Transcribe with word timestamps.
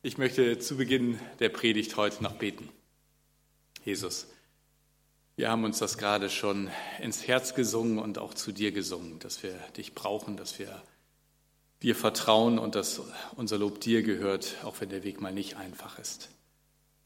Ich 0.00 0.16
möchte 0.16 0.60
zu 0.60 0.76
Beginn 0.76 1.18
der 1.40 1.48
Predigt 1.48 1.96
heute 1.96 2.22
noch 2.22 2.36
beten. 2.36 2.68
Jesus, 3.84 4.28
wir 5.34 5.50
haben 5.50 5.64
uns 5.64 5.80
das 5.80 5.98
gerade 5.98 6.30
schon 6.30 6.70
ins 7.02 7.26
Herz 7.26 7.56
gesungen 7.56 7.98
und 7.98 8.16
auch 8.16 8.32
zu 8.32 8.52
dir 8.52 8.70
gesungen, 8.70 9.18
dass 9.18 9.42
wir 9.42 9.54
dich 9.76 9.94
brauchen, 9.94 10.36
dass 10.36 10.60
wir 10.60 10.80
dir 11.82 11.96
vertrauen 11.96 12.60
und 12.60 12.76
dass 12.76 13.02
unser 13.34 13.58
Lob 13.58 13.80
dir 13.80 14.04
gehört, 14.04 14.58
auch 14.62 14.80
wenn 14.80 14.88
der 14.88 15.02
Weg 15.02 15.20
mal 15.20 15.32
nicht 15.32 15.56
einfach 15.56 15.98
ist. 15.98 16.28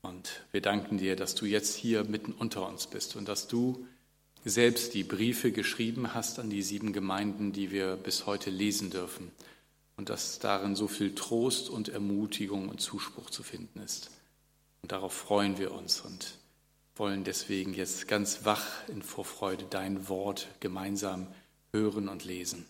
Und 0.03 0.45
wir 0.51 0.61
danken 0.61 0.99
dir, 0.99 1.17
dass 1.17 1.35
du 1.35 1.47
jetzt 1.47 1.75
hier 1.75 2.05
mitten 2.05 2.33
unter 2.33 2.69
uns 2.69 2.89
bist 2.89 3.17
und 3.17 3.27
dass 3.27 3.49
du 3.49 3.87
selbst 4.45 4.93
die 4.93 5.05
Briefe 5.05 5.51
geschrieben 5.51 6.13
hast 6.13 6.39
an 6.39 6.51
die 6.51 6.63
sieben 6.63 6.93
Gemeinden, 6.93 7.55
die 7.55 7.71
wir 7.71 7.97
bis 7.97 8.27
heute 8.27 8.51
lesen 8.51 8.91
dürfen 8.91 9.33
und 9.97 10.09
dass 10.09 10.39
darin 10.39 10.75
so 10.75 10.89
viel 10.89 11.15
Trost 11.15 11.69
und 11.69 11.89
Ermutigung 11.89 12.69
und 12.69 12.81
Zuspruch 12.81 13.31
zu 13.31 13.43
finden 13.43 13.81
ist. 13.81 14.11
Und 14.83 14.93
darauf 14.93 15.13
freuen 15.13 15.59
wir 15.59 15.73
uns 15.73 16.01
und 16.01 16.39
wollen 16.97 17.25
deswegen 17.25 17.75
jetzt 17.75 18.09
ganz 18.09 18.45
wach 18.45 18.67
in 18.89 19.03
Vorfreude 19.03 19.65
dein 19.69 20.09
Wort 20.09 20.49
gemeinsam 20.61 21.27
hören 21.73 22.09
und 22.09 22.25
lesen. 22.25 22.67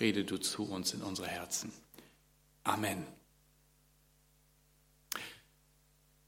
Rede 0.00 0.24
du 0.24 0.38
zu 0.38 0.64
uns 0.64 0.94
in 0.94 1.02
unsere 1.02 1.28
Herzen. 1.28 1.72
Amen. 2.62 3.04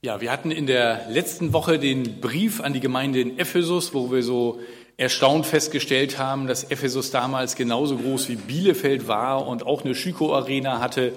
Ja, 0.02 0.21
wir 0.21 0.30
hatten 0.30 0.51
in 0.51 0.66
der 0.66 1.09
letzten 1.09 1.52
Woche 1.52 1.79
den 1.79 2.21
Brief 2.21 2.60
an 2.60 2.73
die 2.73 2.80
Gemeinde 2.80 3.21
in 3.21 3.38
Ephesus, 3.38 3.95
wo 3.95 4.12
wir 4.12 4.23
so 4.23 4.60
erstaunt 4.96 5.46
festgestellt 5.46 6.18
haben, 6.18 6.46
dass 6.46 6.64
Ephesus 6.64 7.10
damals 7.10 7.54
genauso 7.54 7.98
groß 7.98 8.28
wie 8.28 8.37
Bielefeld 8.37 9.09
war 9.09 9.46
und 9.46 9.66
auch 9.66 9.84
eine 9.84 9.95
Schüko-Arena 9.95 10.80
hatte, 10.80 11.12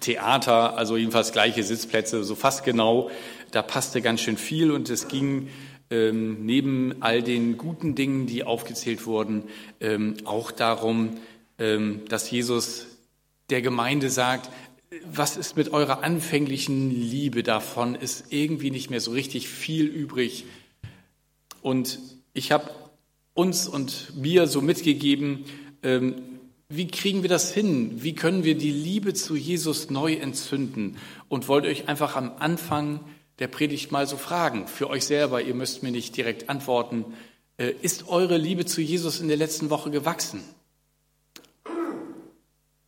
Theater, 0.00 0.76
also 0.76 0.96
jedenfalls 0.96 1.32
gleiche 1.32 1.62
Sitzplätze, 1.62 2.22
so 2.22 2.34
fast 2.34 2.64
genau. 2.64 3.10
Da 3.50 3.62
passte 3.62 4.02
ganz 4.02 4.20
schön 4.20 4.36
viel 4.36 4.70
und 4.70 4.90
es 4.90 5.08
ging 5.08 5.48
ähm, 5.90 6.44
neben 6.44 6.96
all 7.00 7.22
den 7.22 7.56
guten 7.56 7.94
Dingen, 7.94 8.26
die 8.26 8.44
aufgezählt 8.44 9.06
wurden, 9.06 9.44
ähm, 9.80 10.16
auch 10.24 10.50
darum, 10.50 11.16
ähm, 11.58 12.02
dass 12.10 12.30
Jesus 12.30 12.86
der 13.48 13.62
Gemeinde 13.62 14.10
sagt, 14.10 14.50
was 15.10 15.38
ist 15.38 15.56
mit 15.56 15.72
eurer 15.72 16.02
anfänglichen 16.02 16.90
Liebe 16.90 17.42
davon? 17.42 17.94
Ist 17.94 18.26
irgendwie 18.30 18.70
nicht 18.70 18.90
mehr 18.90 19.00
so 19.00 19.12
richtig 19.12 19.48
viel 19.48 19.86
übrig. 19.86 20.44
Und 21.62 21.98
ich 22.34 22.52
habe 22.52 22.70
uns 23.38 23.68
und 23.68 24.16
mir 24.16 24.48
so 24.48 24.60
mitgegeben, 24.60 25.44
ähm, 25.84 26.16
wie 26.68 26.88
kriegen 26.88 27.22
wir 27.22 27.30
das 27.30 27.52
hin? 27.52 28.02
Wie 28.02 28.14
können 28.14 28.42
wir 28.42 28.58
die 28.58 28.72
Liebe 28.72 29.14
zu 29.14 29.36
Jesus 29.36 29.90
neu 29.90 30.14
entzünden? 30.14 30.98
Und 31.28 31.46
wollte 31.46 31.68
euch 31.68 31.88
einfach 31.88 32.16
am 32.16 32.32
Anfang 32.40 33.00
der 33.38 33.46
Predigt 33.46 33.92
mal 33.92 34.08
so 34.08 34.16
fragen, 34.16 34.66
für 34.66 34.90
euch 34.90 35.06
selber, 35.06 35.40
ihr 35.40 35.54
müsst 35.54 35.84
mir 35.84 35.92
nicht 35.92 36.16
direkt 36.16 36.50
antworten, 36.50 37.04
äh, 37.58 37.72
ist 37.80 38.08
eure 38.08 38.36
Liebe 38.36 38.66
zu 38.66 38.80
Jesus 38.80 39.20
in 39.20 39.28
der 39.28 39.36
letzten 39.36 39.70
Woche 39.70 39.90
gewachsen? 39.92 40.42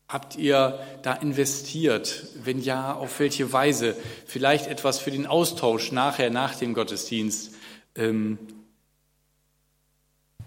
Habt 0.08 0.36
ihr 0.36 0.80
da 1.02 1.12
investiert? 1.14 2.26
Wenn 2.42 2.60
ja, 2.60 2.92
auf 2.94 3.20
welche 3.20 3.52
Weise? 3.52 3.94
Vielleicht 4.26 4.66
etwas 4.66 4.98
für 4.98 5.12
den 5.12 5.26
Austausch 5.26 5.92
nachher, 5.92 6.30
nach 6.30 6.56
dem 6.56 6.74
Gottesdienst. 6.74 7.54
Ähm, 7.94 8.38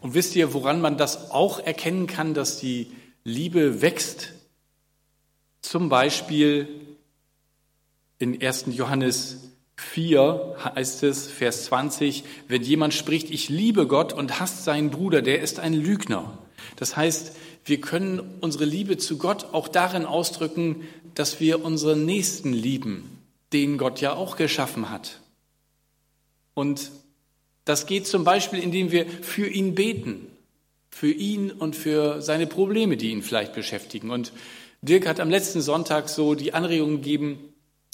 und 0.03 0.13
wisst 0.13 0.35
ihr, 0.35 0.53
woran 0.53 0.81
man 0.81 0.97
das 0.97 1.31
auch 1.31 1.59
erkennen 1.59 2.07
kann, 2.07 2.33
dass 2.33 2.59
die 2.59 2.91
Liebe 3.23 3.81
wächst? 3.81 4.33
Zum 5.61 5.87
Beispiel 5.87 6.67
in 8.19 8.39
1. 8.43 8.65
Johannes 8.71 9.49
4 9.77 10.57
heißt 10.75 11.03
es, 11.03 11.27
Vers 11.27 11.65
20, 11.65 12.25
wenn 12.49 12.63
jemand 12.63 12.93
spricht, 12.93 13.31
ich 13.31 13.47
liebe 13.47 13.87
Gott 13.87 14.11
und 14.11 14.41
hasst 14.41 14.65
seinen 14.65 14.91
Bruder, 14.91 15.21
der 15.21 15.41
ist 15.41 15.61
ein 15.61 15.73
Lügner. 15.73 16.37
Das 16.75 16.97
heißt, 16.97 17.37
wir 17.63 17.79
können 17.79 18.19
unsere 18.41 18.65
Liebe 18.65 18.97
zu 18.97 19.17
Gott 19.17 19.53
auch 19.53 19.69
darin 19.69 20.05
ausdrücken, 20.05 20.85
dass 21.15 21.39
wir 21.39 21.63
unseren 21.63 22.03
Nächsten 22.03 22.51
lieben, 22.51 23.19
den 23.53 23.77
Gott 23.77 24.01
ja 24.01 24.13
auch 24.13 24.35
geschaffen 24.35 24.89
hat. 24.89 25.21
Und 26.55 26.91
das 27.65 27.85
geht 27.85 28.07
zum 28.07 28.23
Beispiel, 28.23 28.59
indem 28.59 28.91
wir 28.91 29.05
für 29.07 29.47
ihn 29.47 29.75
beten, 29.75 30.27
für 30.89 31.11
ihn 31.11 31.51
und 31.51 31.75
für 31.75 32.21
seine 32.21 32.47
Probleme, 32.47 32.97
die 32.97 33.09
ihn 33.09 33.23
vielleicht 33.23 33.53
beschäftigen. 33.53 34.11
Und 34.11 34.31
Dirk 34.81 35.07
hat 35.07 35.19
am 35.19 35.29
letzten 35.29 35.61
Sonntag 35.61 36.09
so 36.09 36.35
die 36.35 36.53
Anregung 36.53 36.97
gegeben, 36.97 37.39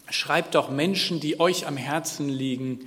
schreibt 0.09 0.55
doch 0.55 0.69
Menschen, 0.69 1.19
die 1.19 1.39
euch 1.39 1.67
am 1.67 1.77
Herzen 1.77 2.29
liegen, 2.29 2.79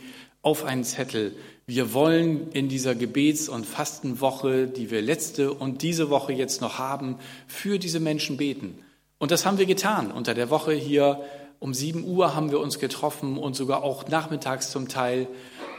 auf 0.43 0.65
einen 0.65 0.83
Zettel. 0.83 1.37
Wir 1.67 1.95
wollen 1.95 2.51
in 2.51 2.69
dieser 2.69 2.97
Gebets- 2.97 3.49
und 3.49 3.65
Fastenwoche, 3.65 4.67
die 4.67 4.91
wir 4.91 5.01
letzte 5.01 5.53
und 5.53 5.83
diese 5.83 6.11
Woche 6.11 6.33
jetzt 6.33 6.61
noch 6.61 6.79
haben, 6.79 7.17
für 7.47 7.79
diese 7.79 8.01
Menschen 8.01 8.37
beten. 8.37 8.77
Und 9.19 9.31
das 9.31 9.47
haben 9.47 9.59
wir 9.59 9.67
getan. 9.67 10.11
Unter 10.11 10.35
der 10.35 10.51
Woche 10.51 10.73
hier 10.73 11.23
um 11.61 11.75
sieben 11.75 12.05
Uhr 12.05 12.35
haben 12.35 12.51
wir 12.51 12.59
uns 12.59 12.81
getroffen 12.81 13.39
und 13.39 13.55
sogar 13.55 13.85
auch 13.85 14.09
nachmittags 14.09 14.73
zum 14.73 14.89
Teil 14.89 15.29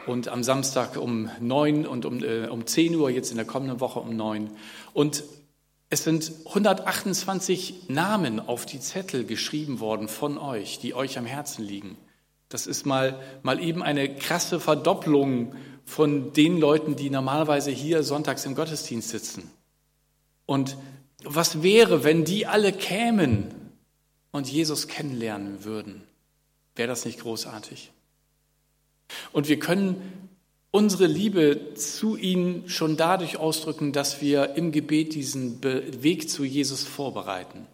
und 0.05 0.27
am 0.27 0.43
Samstag 0.43 0.97
um 0.97 1.29
neun 1.39 1.85
und 1.85 2.05
um, 2.05 2.23
äh, 2.23 2.47
um 2.47 2.67
zehn 2.67 2.95
Uhr, 2.95 3.09
jetzt 3.09 3.31
in 3.31 3.37
der 3.37 3.45
kommenden 3.45 3.79
Woche 3.79 3.99
um 3.99 4.15
neun. 4.15 4.49
Und 4.93 5.23
es 5.89 6.03
sind 6.03 6.31
128 6.47 7.89
Namen 7.89 8.39
auf 8.39 8.65
die 8.65 8.79
Zettel 8.79 9.25
geschrieben 9.25 9.79
worden 9.79 10.07
von 10.07 10.37
euch, 10.37 10.79
die 10.79 10.95
euch 10.95 11.17
am 11.19 11.25
Herzen 11.25 11.63
liegen. 11.63 11.97
Das 12.49 12.67
ist 12.67 12.85
mal, 12.85 13.19
mal 13.43 13.61
eben 13.61 13.83
eine 13.83 14.13
krasse 14.15 14.59
Verdopplung 14.59 15.55
von 15.85 16.33
den 16.33 16.59
Leuten, 16.59 16.95
die 16.95 17.09
normalerweise 17.09 17.71
hier 17.71 18.03
sonntags 18.03 18.45
im 18.45 18.55
Gottesdienst 18.55 19.09
sitzen. 19.09 19.51
Und 20.45 20.77
was 21.23 21.63
wäre, 21.63 22.03
wenn 22.03 22.25
die 22.25 22.47
alle 22.47 22.73
kämen 22.73 23.53
und 24.31 24.51
Jesus 24.51 24.87
kennenlernen 24.87 25.63
würden? 25.63 26.03
Wäre 26.75 26.89
das 26.89 27.05
nicht 27.05 27.21
großartig? 27.21 27.92
Und 29.31 29.47
wir 29.47 29.59
können 29.59 30.29
unsere 30.71 31.05
Liebe 31.05 31.75
zu 31.75 32.17
ihnen 32.17 32.67
schon 32.67 32.97
dadurch 32.97 33.37
ausdrücken, 33.37 33.93
dass 33.93 34.21
wir 34.21 34.55
im 34.55 34.71
Gebet 34.71 35.13
diesen 35.13 35.63
Weg 35.63 36.29
zu 36.29 36.43
Jesus 36.43 36.83
vorbereiten. 36.83 37.67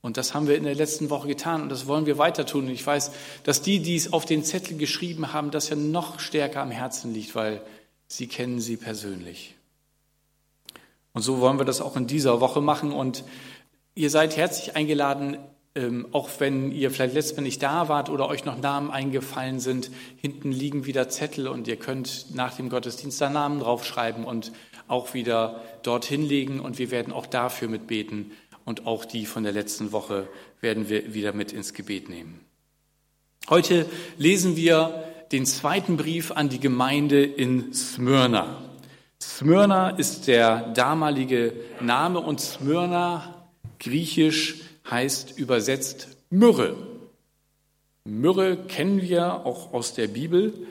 Und 0.00 0.16
das 0.16 0.34
haben 0.34 0.48
wir 0.48 0.56
in 0.56 0.64
der 0.64 0.74
letzten 0.74 1.10
Woche 1.10 1.28
getan 1.28 1.62
und 1.62 1.68
das 1.68 1.86
wollen 1.86 2.06
wir 2.06 2.18
weiter 2.18 2.44
tun. 2.44 2.64
Und 2.64 2.72
ich 2.72 2.84
weiß, 2.84 3.12
dass 3.44 3.62
die, 3.62 3.78
die 3.78 3.94
es 3.94 4.12
auf 4.12 4.24
den 4.24 4.42
Zettel 4.42 4.76
geschrieben 4.76 5.32
haben, 5.32 5.52
das 5.52 5.68
ja 5.68 5.76
noch 5.76 6.18
stärker 6.18 6.60
am 6.60 6.72
Herzen 6.72 7.14
liegt, 7.14 7.36
weil 7.36 7.62
sie 8.08 8.26
kennen 8.26 8.58
sie 8.58 8.76
persönlich. 8.76 9.54
Und 11.12 11.22
so 11.22 11.38
wollen 11.38 11.58
wir 11.58 11.64
das 11.64 11.80
auch 11.80 11.96
in 11.96 12.08
dieser 12.08 12.40
Woche 12.40 12.60
machen. 12.60 12.90
Und 12.90 13.22
ihr 13.94 14.10
seid 14.10 14.36
herzlich 14.36 14.74
eingeladen, 14.74 15.38
ähm, 15.74 16.06
auch 16.12 16.28
wenn 16.38 16.70
ihr 16.70 16.90
vielleicht 16.90 17.14
letztes 17.14 17.36
Mal 17.36 17.42
nicht 17.42 17.62
da 17.62 17.88
wart 17.88 18.10
oder 18.10 18.28
euch 18.28 18.44
noch 18.44 18.58
Namen 18.58 18.90
eingefallen 18.90 19.58
sind, 19.58 19.90
hinten 20.20 20.52
liegen 20.52 20.84
wieder 20.84 21.08
Zettel 21.08 21.48
und 21.48 21.66
ihr 21.66 21.76
könnt 21.76 22.34
nach 22.34 22.54
dem 22.54 22.68
Gottesdienst 22.68 23.20
da 23.20 23.30
Namen 23.30 23.60
draufschreiben 23.60 24.24
und 24.24 24.52
auch 24.88 25.14
wieder 25.14 25.62
dorthin 25.82 26.22
legen 26.22 26.60
und 26.60 26.78
wir 26.78 26.90
werden 26.90 27.12
auch 27.12 27.26
dafür 27.26 27.68
mitbeten 27.68 28.32
und 28.64 28.86
auch 28.86 29.04
die 29.04 29.24
von 29.24 29.44
der 29.44 29.52
letzten 29.52 29.92
Woche 29.92 30.28
werden 30.60 30.88
wir 30.88 31.14
wieder 31.14 31.32
mit 31.32 31.52
ins 31.52 31.72
Gebet 31.72 32.08
nehmen. 32.08 32.40
Heute 33.48 33.86
lesen 34.18 34.56
wir 34.56 35.04
den 35.32 35.46
zweiten 35.46 35.96
Brief 35.96 36.30
an 36.30 36.50
die 36.50 36.60
Gemeinde 36.60 37.24
in 37.24 37.72
Smyrna. 37.72 38.62
Smyrna 39.20 39.90
ist 39.90 40.28
der 40.28 40.72
damalige 40.74 41.54
Name 41.80 42.20
und 42.20 42.40
Smyrna 42.40 43.46
griechisch 43.80 44.60
heißt 44.90 45.38
übersetzt 45.38 46.08
Myrrhe. 46.30 46.76
Myrrhe 48.04 48.56
kennen 48.56 49.00
wir 49.00 49.46
auch 49.46 49.72
aus 49.72 49.94
der 49.94 50.08
Bibel 50.08 50.66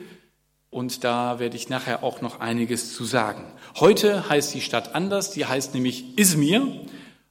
und 0.70 1.04
da 1.04 1.38
werde 1.38 1.56
ich 1.56 1.68
nachher 1.68 2.02
auch 2.02 2.20
noch 2.20 2.40
einiges 2.40 2.94
zu 2.94 3.04
sagen. 3.04 3.44
Heute 3.78 4.28
heißt 4.28 4.54
die 4.54 4.60
Stadt 4.60 4.94
anders, 4.94 5.30
die 5.30 5.46
heißt 5.46 5.74
nämlich 5.74 6.18
Izmir 6.18 6.66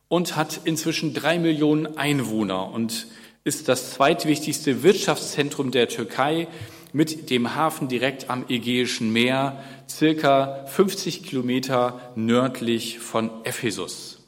und 0.08 0.36
hat 0.36 0.62
inzwischen 0.64 1.14
drei 1.14 1.40
Millionen 1.40 1.98
Einwohner 1.98 2.72
und 2.72 3.08
ist 3.44 3.68
das 3.68 3.92
zweitwichtigste 3.92 4.84
Wirtschaftszentrum 4.84 5.72
der 5.72 5.88
Türkei 5.88 6.48
mit 6.94 7.30
dem 7.30 7.56
Hafen 7.56 7.88
direkt 7.88 8.30
am 8.30 8.46
Ägäischen 8.50 9.12
Meer, 9.12 9.64
circa 9.90 10.66
50 10.68 11.24
Kilometer 11.24 12.12
nördlich 12.16 13.00
von 13.00 13.30
Ephesus. 13.44 14.26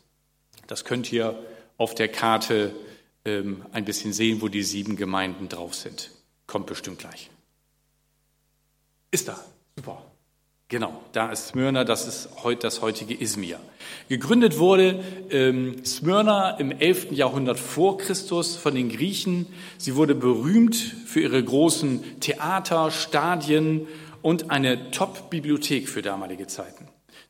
Das 0.67 0.85
könnt 0.85 1.11
ihr 1.11 1.37
auf 1.77 1.95
der 1.95 2.07
Karte 2.07 2.75
ähm, 3.25 3.65
ein 3.71 3.85
bisschen 3.85 4.13
sehen, 4.13 4.41
wo 4.41 4.47
die 4.47 4.63
sieben 4.63 4.95
Gemeinden 4.95 5.49
drauf 5.49 5.75
sind. 5.75 6.11
Kommt 6.47 6.67
bestimmt 6.67 6.99
gleich. 6.99 7.29
Ist 9.11 9.27
da. 9.27 9.39
Super. 9.75 10.03
Genau, 10.69 11.03
da 11.11 11.31
ist 11.31 11.49
Smyrna, 11.49 11.83
das 11.83 12.07
ist 12.07 12.29
heute 12.43 12.61
das 12.61 12.81
heutige 12.81 13.13
Izmir. 13.13 13.59
Gegründet 14.09 14.57
wurde 14.57 15.03
ähm, 15.29 15.85
Smyrna 15.85 16.57
im 16.57 16.71
11. 16.71 17.11
Jahrhundert 17.11 17.59
vor 17.59 17.99
Christus 17.99 18.55
von 18.55 18.73
den 18.73 18.89
Griechen. 18.89 19.45
Sie 19.77 19.95
wurde 19.95 20.15
berühmt 20.15 20.75
für 20.75 21.21
ihre 21.21 21.43
großen 21.43 22.19
Theater, 22.21 22.89
Stadien 22.89 23.87
und 24.23 24.49
eine 24.49 24.89
Top-Bibliothek 24.89 25.87
für 25.87 26.01
damalige 26.01 26.47
Zeiten. 26.47 26.82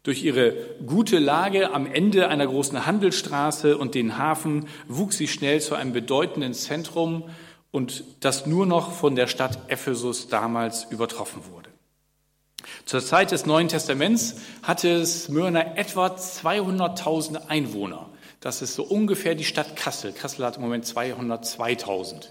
Durch 0.03 0.21
ihre 0.23 0.53
gute 0.85 1.17
Lage 1.17 1.73
am 1.73 1.85
Ende 1.85 2.27
einer 2.27 2.45
großen 2.45 2.85
Handelsstraße 2.85 3.77
und 3.77 3.95
den 3.95 4.17
Hafen 4.17 4.67
wuchs 4.89 5.17
sie 5.17 5.29
schnell 5.29 5.61
zu 5.61 5.75
einem 5.75 5.94
bedeutenden 5.94 6.53
Zentrum 6.53 7.23
und 7.71 8.03
das 8.19 8.45
nur 8.45 8.65
noch 8.65 8.91
von 8.91 9.15
der 9.15 9.27
Stadt 9.27 9.57
Ephesus 9.69 10.27
damals 10.27 10.83
übertroffen 10.91 11.44
wurde. 11.51 11.69
Zur 12.85 13.00
Zeit 13.00 13.31
des 13.31 13.45
Neuen 13.45 13.69
Testaments 13.69 14.35
hatte 14.61 15.05
Smyrna 15.05 15.77
etwa 15.77 16.07
200.000 16.07 17.47
Einwohner. 17.47 18.09
Das 18.41 18.61
ist 18.61 18.75
so 18.75 18.83
ungefähr 18.83 19.35
die 19.35 19.45
Stadt 19.45 19.77
Kassel. 19.77 20.11
Kassel 20.11 20.45
hat 20.45 20.57
im 20.57 20.63
Moment 20.63 20.85
202.000. 20.85 22.27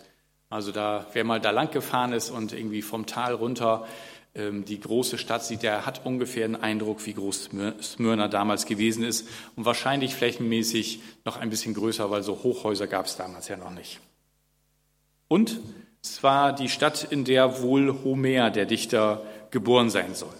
Also 0.51 0.71
da, 0.71 1.07
wer 1.15 1.25
mal 1.25 1.41
da 1.41 1.51
lang 1.51 1.71
gefahren 1.71 2.13
ist 2.13 2.29
und 2.29 2.53
irgendwie 2.53 2.83
vom 2.83 3.07
Tal 3.07 3.33
runter 3.33 3.87
die 4.35 4.81
große 4.81 5.19
Stadt 5.19 5.45
sieht, 5.45 5.63
der 5.63 5.85
hat 5.85 6.07
ungefähr 6.07 6.47
einen 6.47 6.57
Eindruck, 6.57 7.05
wie 7.05 7.13
groß 7.13 7.51
Smyrna 7.83 8.29
damals 8.29 8.65
gewesen 8.65 9.05
ist 9.05 9.29
und 9.57 9.67
wahrscheinlich 9.67 10.15
flächenmäßig 10.15 11.01
noch 11.27 11.37
ein 11.37 11.51
bisschen 11.51 11.75
größer, 11.75 12.11
weil 12.11 12.23
so 12.23 12.43
Hochhäuser 12.43 12.87
gab 12.87 13.07
es 13.07 13.17
damals 13.17 13.49
ja 13.49 13.59
noch 13.59 13.73
nicht. 13.73 14.01
Und 15.29 15.61
es 16.03 16.23
war 16.23 16.55
die 16.55 16.71
Stadt, 16.71 17.07
in 17.11 17.25
der 17.25 17.61
wohl 17.63 18.03
Homer, 18.05 18.51
der 18.51 18.65
Dichter, 18.65 19.23
geboren 19.51 19.91
sein 19.91 20.15
soll. 20.15 20.35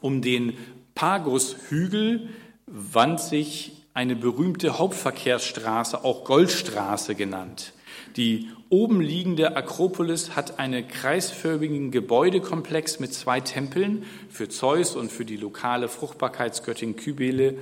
Um 0.00 0.22
den 0.22 0.56
Pagus-Hügel 0.94 2.30
wand 2.66 3.20
sich 3.20 3.72
eine 3.92 4.16
berühmte 4.16 4.78
Hauptverkehrsstraße, 4.78 6.04
auch 6.04 6.24
Goldstraße 6.24 7.14
genannt. 7.14 7.72
Die 8.16 8.48
oben 8.74 9.00
liegende 9.00 9.56
Akropolis 9.56 10.34
hat 10.34 10.58
einen 10.58 10.88
kreisförmigen 10.88 11.92
Gebäudekomplex 11.92 12.98
mit 12.98 13.14
zwei 13.14 13.38
Tempeln 13.38 14.04
für 14.28 14.48
Zeus 14.48 14.96
und 14.96 15.12
für 15.12 15.24
die 15.24 15.36
lokale 15.36 15.88
Fruchtbarkeitsgöttin 15.88 16.96
Kybele, 16.96 17.56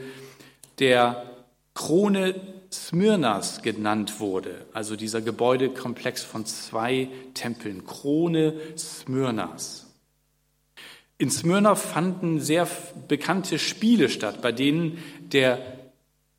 der 0.78 1.30
Krone 1.74 2.34
Smyrnas 2.72 3.60
genannt 3.60 4.20
wurde, 4.20 4.64
also 4.72 4.96
dieser 4.96 5.20
Gebäudekomplex 5.20 6.22
von 6.22 6.46
zwei 6.46 7.10
Tempeln, 7.34 7.84
Krone 7.84 8.54
Smyrnas. 8.78 9.86
In 11.18 11.30
Smyrna 11.30 11.74
fanden 11.74 12.40
sehr 12.40 12.66
bekannte 13.06 13.58
Spiele 13.58 14.08
statt, 14.08 14.40
bei 14.40 14.50
denen 14.50 14.96
der 15.20 15.60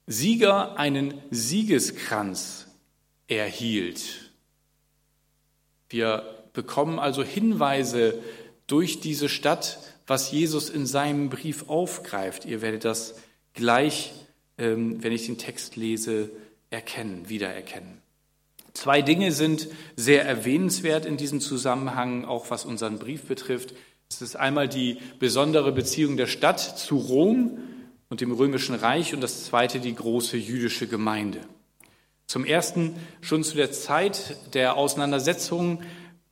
Sieger 0.08 0.80
einen 0.80 1.14
Siegeskranz 1.30 2.66
erhielt. 3.28 4.23
Wir 5.94 6.24
bekommen 6.54 6.98
also 6.98 7.24
Hinweise 7.24 8.20
durch 8.66 9.00
diese 9.00 9.30
Stadt, 9.30 9.78
was 10.08 10.32
Jesus 10.32 10.72
in 10.72 10.88
seinem 10.88 11.30
Brief 11.30 11.70
aufgreift. 11.70 12.46
Ihr 12.46 12.64
werdet 12.64 12.84
das 12.84 13.14
gleich, 13.54 14.12
ähm, 14.58 15.04
wenn 15.04 15.12
ich 15.12 15.28
den 15.28 15.38
Text 15.38 15.76
lese, 15.76 16.32
erkennen, 16.72 17.30
wiedererkennen. 17.30 18.02
Zwei 18.74 19.04
Dinge 19.04 19.32
sind 19.32 19.68
sehr 19.96 20.26
erwähnenswert 20.26 21.06
in 21.06 21.16
diesem 21.16 21.40
Zusammenhang, 21.40 22.26
auch 22.26 22.50
was 22.50 22.66
unseren 22.66 22.98
Brief 22.98 23.26
betrifft. 23.26 23.76
Es 24.10 24.24
ist 24.24 24.36
einmal 24.36 24.68
die 24.68 24.98
besondere 25.20 25.72
Beziehung 25.72 26.18
der 26.18 26.26
Stadt 26.26 26.60
zu 26.60 26.98
Rom 26.98 27.60
und 28.10 28.20
dem 28.20 28.32
römischen 28.32 28.74
Reich 28.74 29.14
und 29.14 29.22
das 29.22 29.46
zweite 29.46 29.80
die 29.80 29.94
große 29.94 30.38
jüdische 30.38 30.88
Gemeinde. 30.88 31.42
Zum 32.34 32.46
ersten, 32.46 32.96
schon 33.22 33.44
zu 33.44 33.56
der 33.56 33.72
Zeit 33.72 34.56
der 34.56 34.76
Auseinandersetzung 34.76 35.84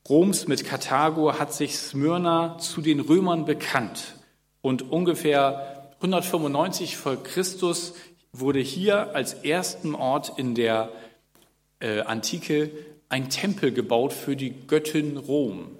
Roms 0.09 0.47
mit 0.47 0.65
Karthago 0.65 1.37
hat 1.37 1.53
sich 1.53 1.77
Smyrna 1.77 2.57
zu 2.57 2.81
den 2.81 2.99
Römern 2.99 3.45
bekannt. 3.45 4.15
Und 4.63 4.81
ungefähr 4.91 5.91
195 5.97 6.97
vor 6.97 7.21
Christus 7.21 7.93
wurde 8.33 8.57
hier 8.57 9.13
als 9.13 9.35
ersten 9.43 9.93
Ort 9.93 10.39
in 10.39 10.55
der 10.55 10.89
äh, 11.79 11.99
Antike 11.99 12.71
ein 13.09 13.29
Tempel 13.29 13.71
gebaut 13.71 14.11
für 14.11 14.35
die 14.35 14.55
Göttin 14.65 15.17
Rom. 15.17 15.77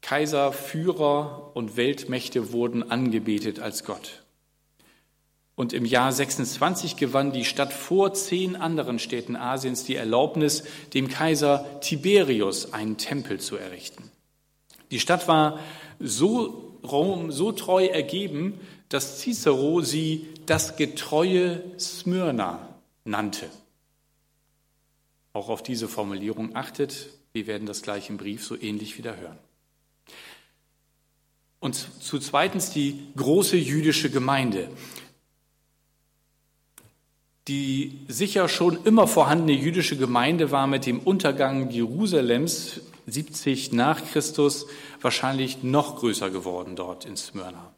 Kaiser, 0.00 0.52
Führer 0.52 1.50
und 1.54 1.76
Weltmächte 1.76 2.52
wurden 2.52 2.88
angebetet 2.88 3.58
als 3.58 3.82
Gott. 3.82 4.22
Und 5.60 5.74
im 5.74 5.84
Jahr 5.84 6.10
26 6.10 6.96
gewann 6.96 7.32
die 7.32 7.44
Stadt 7.44 7.74
vor 7.74 8.14
zehn 8.14 8.56
anderen 8.56 8.98
Städten 8.98 9.36
Asiens 9.36 9.84
die 9.84 9.94
Erlaubnis, 9.94 10.62
dem 10.94 11.08
Kaiser 11.08 11.82
Tiberius 11.82 12.72
einen 12.72 12.96
Tempel 12.96 13.40
zu 13.40 13.56
errichten. 13.56 14.10
Die 14.90 15.00
Stadt 15.00 15.28
war 15.28 15.60
so, 15.98 16.78
Rom 16.82 17.30
so 17.30 17.52
treu 17.52 17.84
ergeben, 17.84 18.58
dass 18.88 19.20
Cicero 19.20 19.82
sie 19.82 20.28
das 20.46 20.76
getreue 20.76 21.62
Smyrna 21.78 22.66
nannte. 23.04 23.50
Auch 25.34 25.50
auf 25.50 25.62
diese 25.62 25.88
Formulierung 25.88 26.56
achtet. 26.56 27.10
Wir 27.34 27.46
werden 27.46 27.66
das 27.66 27.82
gleich 27.82 28.08
im 28.08 28.16
Brief 28.16 28.46
so 28.46 28.58
ähnlich 28.58 28.96
wieder 28.96 29.18
hören. 29.18 29.38
Und 31.58 31.74
zu 31.74 32.18
zweitens 32.18 32.70
die 32.70 33.08
große 33.14 33.58
jüdische 33.58 34.08
Gemeinde. 34.08 34.70
Die 37.48 38.00
sicher 38.06 38.48
schon 38.48 38.78
immer 38.84 39.06
vorhandene 39.06 39.52
jüdische 39.52 39.96
Gemeinde 39.96 40.50
war 40.50 40.66
mit 40.66 40.86
dem 40.86 41.00
Untergang 41.00 41.70
Jerusalems 41.70 42.80
70 43.06 43.72
nach 43.72 44.04
Christus 44.04 44.66
wahrscheinlich 45.00 45.62
noch 45.62 45.96
größer 45.96 46.30
geworden 46.30 46.76
dort 46.76 47.04
in 47.04 47.16
Smyrna. 47.16 47.72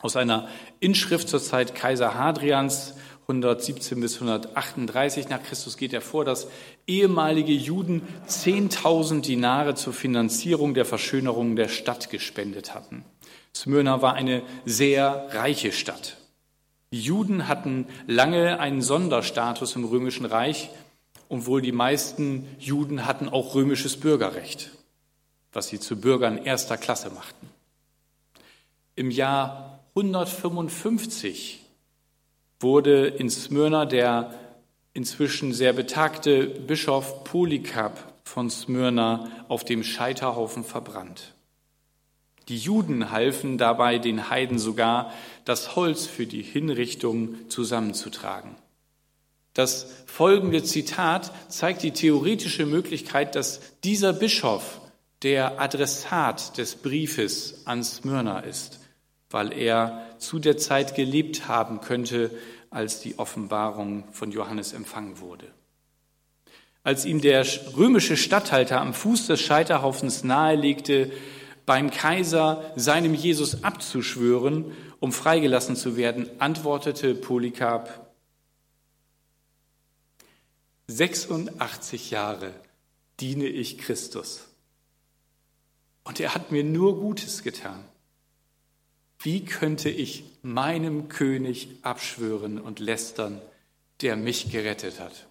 Aus 0.00 0.16
einer 0.16 0.48
Inschrift 0.80 1.28
zur 1.28 1.40
Zeit 1.40 1.74
Kaiser 1.74 2.14
Hadrians 2.14 2.94
117 3.28 4.00
bis 4.00 4.14
138 4.16 5.28
nach 5.28 5.42
Christus 5.42 5.76
geht 5.76 5.92
hervor, 5.92 6.24
dass 6.24 6.46
ehemalige 6.86 7.52
Juden 7.52 8.02
10.000 8.28 9.22
Dinare 9.22 9.74
zur 9.74 9.92
Finanzierung 9.92 10.74
der 10.74 10.84
Verschönerung 10.84 11.56
der 11.56 11.68
Stadt 11.68 12.10
gespendet 12.10 12.72
hatten. 12.72 13.04
Smyrna 13.52 14.00
war 14.00 14.14
eine 14.14 14.42
sehr 14.64 15.28
reiche 15.32 15.72
Stadt. 15.72 16.18
Die 16.92 17.00
Juden 17.00 17.48
hatten 17.48 17.86
lange 18.06 18.60
einen 18.60 18.80
Sonderstatus 18.80 19.74
im 19.76 19.84
römischen 19.84 20.26
Reich 20.26 20.70
und 21.28 21.46
wohl 21.46 21.60
die 21.60 21.72
meisten 21.72 22.46
Juden 22.58 23.06
hatten 23.06 23.28
auch 23.28 23.54
römisches 23.54 23.98
Bürgerrecht, 23.98 24.70
was 25.52 25.68
sie 25.68 25.80
zu 25.80 26.00
Bürgern 26.00 26.38
erster 26.38 26.76
Klasse 26.76 27.10
machten. 27.10 27.48
Im 28.94 29.10
Jahr 29.10 29.80
155 29.96 31.62
wurde 32.60 33.08
in 33.08 33.30
Smyrna 33.30 33.84
der 33.84 34.32
inzwischen 34.94 35.52
sehr 35.52 35.72
betagte 35.72 36.46
Bischof 36.46 37.24
Polycarp 37.24 37.98
von 38.24 38.48
Smyrna 38.48 39.30
auf 39.48 39.64
dem 39.64 39.82
Scheiterhaufen 39.82 40.64
verbrannt. 40.64 41.34
Die 42.48 42.56
Juden 42.56 43.10
halfen 43.10 43.58
dabei 43.58 43.98
den 43.98 44.30
Heiden 44.30 44.58
sogar, 44.58 45.12
das 45.46 45.74
Holz 45.74 46.04
für 46.04 46.26
die 46.26 46.42
Hinrichtung 46.42 47.48
zusammenzutragen. 47.48 48.54
Das 49.54 49.86
folgende 50.04 50.62
Zitat 50.62 51.32
zeigt 51.50 51.82
die 51.82 51.92
theoretische 51.92 52.66
Möglichkeit, 52.66 53.34
dass 53.34 53.60
dieser 53.82 54.12
Bischof 54.12 54.82
der 55.22 55.58
Adressat 55.58 56.58
des 56.58 56.74
Briefes 56.74 57.62
an 57.64 57.82
Smyrna 57.82 58.40
ist 58.40 58.80
weil 59.30 59.52
er 59.52 60.06
zu 60.18 60.38
der 60.38 60.56
Zeit 60.56 60.94
gelebt 60.94 61.48
haben 61.48 61.80
könnte, 61.80 62.30
als 62.70 63.00
die 63.00 63.18
Offenbarung 63.18 64.04
von 64.12 64.30
Johannes 64.30 64.72
empfangen 64.72 65.20
wurde. 65.20 65.46
Als 66.82 67.04
ihm 67.04 67.20
der 67.20 67.44
römische 67.76 68.16
Statthalter 68.16 68.80
am 68.80 68.94
Fuß 68.94 69.26
des 69.26 69.40
Scheiterhaufens 69.40 70.22
nahelegte, 70.22 71.10
beim 71.66 71.90
Kaiser 71.90 72.72
seinem 72.76 73.12
Jesus 73.12 73.64
abzuschwören, 73.64 74.72
um 75.00 75.12
freigelassen 75.12 75.76
zu 75.76 75.96
werden, 75.96 76.30
antwortete 76.38 77.14
Polycarp, 77.14 78.06
86 80.88 82.12
Jahre 82.12 82.54
diene 83.18 83.46
ich 83.46 83.78
Christus. 83.78 84.44
Und 86.04 86.20
er 86.20 86.34
hat 86.34 86.52
mir 86.52 86.62
nur 86.62 87.00
Gutes 87.00 87.42
getan. 87.42 87.84
Wie 89.18 89.44
könnte 89.44 89.88
ich 89.88 90.24
meinem 90.42 91.08
König 91.08 91.80
abschwören 91.82 92.60
und 92.60 92.78
lästern, 92.78 93.40
der 94.02 94.14
mich 94.16 94.52
gerettet 94.52 95.00
hat? 95.00 95.26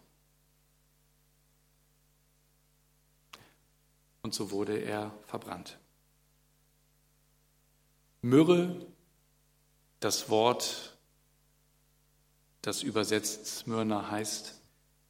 Und 4.21 4.33
so 4.33 4.51
wurde 4.51 4.77
er 4.79 5.13
verbrannt. 5.27 5.77
Myrrhe, 8.25 8.75
das 9.99 10.31
Wort, 10.31 10.97
das 12.63 12.81
übersetzt 12.81 13.45
Smyrna 13.45 14.09
heißt, 14.09 14.59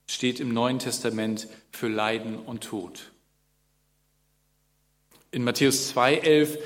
steht 0.05 0.41
im 0.41 0.53
Neuen 0.53 0.79
Testament 0.79 1.48
für 1.72 1.88
Leiden 1.88 2.38
und 2.38 2.65
Tod. 2.65 3.13
In 5.31 5.45
Matthäus 5.45 5.95
2,11 5.95 6.60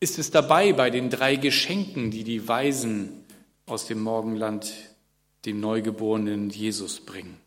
ist 0.00 0.18
es 0.18 0.32
dabei 0.32 0.72
bei 0.72 0.90
den 0.90 1.08
drei 1.08 1.36
Geschenken, 1.36 2.10
die 2.10 2.24
die 2.24 2.48
Weisen 2.48 3.24
aus 3.66 3.86
dem 3.86 4.00
Morgenland 4.02 4.72
dem 5.44 5.60
neugeborenen 5.60 6.50
Jesus 6.50 6.98
bringen. 6.98 7.40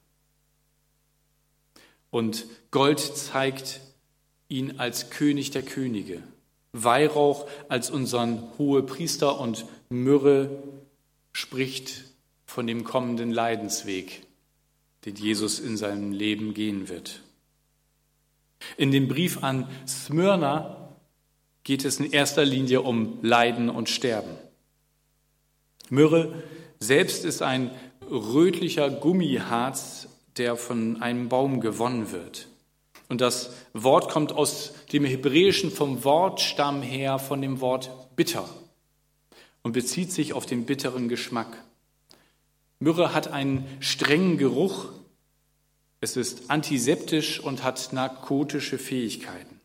Und 2.10 2.46
Gold 2.72 3.01
zeigt 3.01 3.82
ihn 4.48 4.80
als 4.80 5.10
König 5.10 5.51
der 5.51 5.63
Könige, 5.63 6.24
Weihrauch 6.74 7.48
als 7.70 7.89
unseren 7.89 8.44
Hohepriester 8.58 9.39
und 9.39 9.65
Myrrhe 9.89 10.50
spricht 11.32 12.06
von 12.46 12.68
dem 12.68 12.84
kommenden 12.84 13.32
Leidensweg, 13.32 14.25
den 15.06 15.15
Jesus 15.15 15.60
in 15.60 15.77
seinem 15.77 16.12
Leben 16.12 16.53
gehen 16.53 16.89
wird. 16.89 17.22
In 18.77 18.92
dem 18.92 19.08
Brief 19.08 19.44
an 19.44 19.68
Smyrna 19.88 20.89
geht 21.63 21.86
es 21.86 22.00
in 22.00 22.12
erster 22.12 22.44
Linie 22.44 22.82
um 22.82 23.20
Leiden 23.22 23.70
und 23.70 23.89
Sterben. 23.89 24.36
Myrrhe 25.89 26.44
selbst 26.80 27.24
ist 27.24 27.42
ein 27.42 27.72
rötlicher 28.10 28.89
Gummiharz, 28.89 30.08
der 30.38 30.56
von 30.56 31.01
einem 31.01 31.30
Baum 31.30 31.62
gewonnen 31.62 32.12
wird. 32.12 32.48
Und 33.10 33.22
das 33.22 33.52
Wort 33.74 34.10
kommt 34.10 34.32
aus 34.32 34.74
dem 34.92 35.06
Hebräischen 35.06 35.72
vom 35.72 36.04
Wortstamm 36.04 36.82
her, 36.82 37.20
von 37.20 37.42
dem 37.42 37.62
Wort 37.62 38.16
bitter 38.16 38.48
und 39.62 39.72
bezieht 39.72 40.12
sich 40.12 40.34
auf 40.34 40.46
den 40.46 40.66
bitteren 40.66 41.10
Geschmack. 41.10 41.64
Myrrhe 42.80 43.14
hat 43.14 43.30
einen 43.30 43.66
strengen 43.80 44.38
Geruch, 44.38 44.90
es 46.02 46.18
ist 46.18 46.50
antiseptisch 46.50 47.40
und 47.40 47.64
hat 47.64 47.94
narkotische 47.94 48.78
Fähigkeiten. 48.78 49.62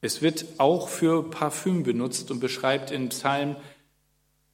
Es 0.00 0.22
wird 0.22 0.44
auch 0.58 0.88
für 0.88 1.28
Parfüm 1.28 1.82
benutzt 1.82 2.30
und 2.30 2.38
beschreibt 2.38 2.90
in 2.90 3.08
Psalm 3.08 3.56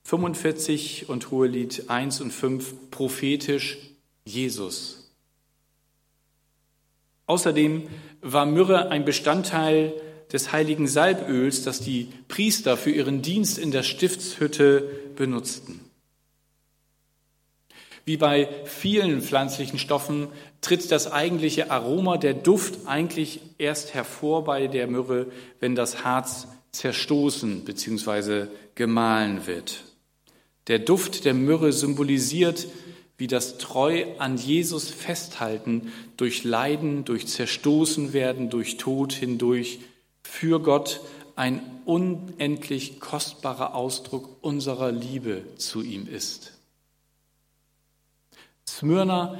45 0.04 1.08
und 1.08 1.30
Hohelied 1.30 1.90
1 1.90 2.20
und 2.20 2.30
5 2.30 2.90
prophetisch 2.90 3.78
Jesus. 4.24 5.03
Außerdem 7.26 7.88
war 8.20 8.46
Myrrhe 8.46 8.90
ein 8.90 9.04
Bestandteil 9.04 9.92
des 10.32 10.52
heiligen 10.52 10.88
Salböls, 10.88 11.62
das 11.62 11.80
die 11.80 12.08
Priester 12.28 12.76
für 12.76 12.90
ihren 12.90 13.22
Dienst 13.22 13.58
in 13.58 13.70
der 13.70 13.82
Stiftshütte 13.82 14.88
benutzten. 15.16 15.80
Wie 18.04 18.16
bei 18.18 18.48
vielen 18.64 19.22
pflanzlichen 19.22 19.78
Stoffen 19.78 20.28
tritt 20.60 20.90
das 20.90 21.10
eigentliche 21.10 21.70
Aroma, 21.70 22.18
der 22.18 22.34
Duft 22.34 22.86
eigentlich 22.86 23.40
erst 23.56 23.94
hervor 23.94 24.44
bei 24.44 24.66
der 24.66 24.86
Myrrhe, 24.86 25.26
wenn 25.60 25.74
das 25.74 26.04
Harz 26.04 26.48
zerstoßen 26.72 27.64
bzw. 27.64 28.48
gemahlen 28.74 29.46
wird. 29.46 29.84
Der 30.66 30.80
Duft 30.80 31.24
der 31.24 31.34
Myrrhe 31.34 31.72
symbolisiert, 31.72 32.66
wie 33.16 33.26
das 33.26 33.58
treu 33.58 34.04
an 34.18 34.36
Jesus 34.36 34.90
festhalten, 34.90 35.92
durch 36.16 36.44
Leiden, 36.44 37.04
durch 37.04 37.26
Zerstoßen 37.26 38.12
werden, 38.12 38.50
durch 38.50 38.76
Tod 38.76 39.12
hindurch, 39.12 39.78
für 40.22 40.60
Gott 40.60 41.00
ein 41.36 41.60
unendlich 41.84 43.00
kostbarer 43.00 43.74
Ausdruck 43.74 44.28
unserer 44.40 44.90
Liebe 44.90 45.42
zu 45.56 45.82
ihm 45.82 46.08
ist. 46.08 46.52
Smyrna 48.66 49.38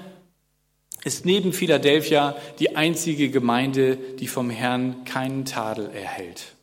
ist 1.04 1.24
neben 1.24 1.52
Philadelphia 1.52 2.36
die 2.58 2.76
einzige 2.76 3.30
Gemeinde, 3.30 3.96
die 3.96 4.28
vom 4.28 4.50
Herrn 4.50 5.04
keinen 5.04 5.44
Tadel 5.44 5.90
erhält. 5.90 6.54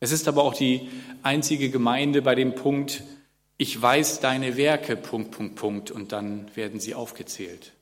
Es 0.00 0.12
ist 0.12 0.28
aber 0.28 0.44
auch 0.44 0.54
die 0.54 0.88
einzige 1.22 1.70
Gemeinde 1.70 2.22
bei 2.22 2.34
dem 2.34 2.54
Punkt, 2.54 3.02
ich 3.58 3.80
weiß 3.80 4.20
deine 4.20 4.56
Werke, 4.56 4.96
Punkt, 4.96 5.32
Punkt, 5.32 5.56
Punkt, 5.56 5.90
und 5.90 6.12
dann 6.12 6.48
werden 6.54 6.78
sie 6.80 6.94
aufgezählt. 6.94 7.72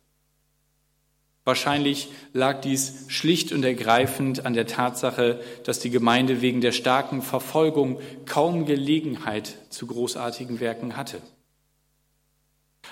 Wahrscheinlich 1.44 2.08
lag 2.32 2.60
dies 2.62 3.04
schlicht 3.06 3.52
und 3.52 3.64
ergreifend 3.64 4.44
an 4.44 4.54
der 4.54 4.66
Tatsache, 4.66 5.40
dass 5.62 5.78
die 5.78 5.90
Gemeinde 5.90 6.40
wegen 6.40 6.60
der 6.60 6.72
starken 6.72 7.22
Verfolgung 7.22 8.00
kaum 8.24 8.66
Gelegenheit 8.66 9.54
zu 9.68 9.86
großartigen 9.86 10.58
Werken 10.58 10.96
hatte. 10.96 11.20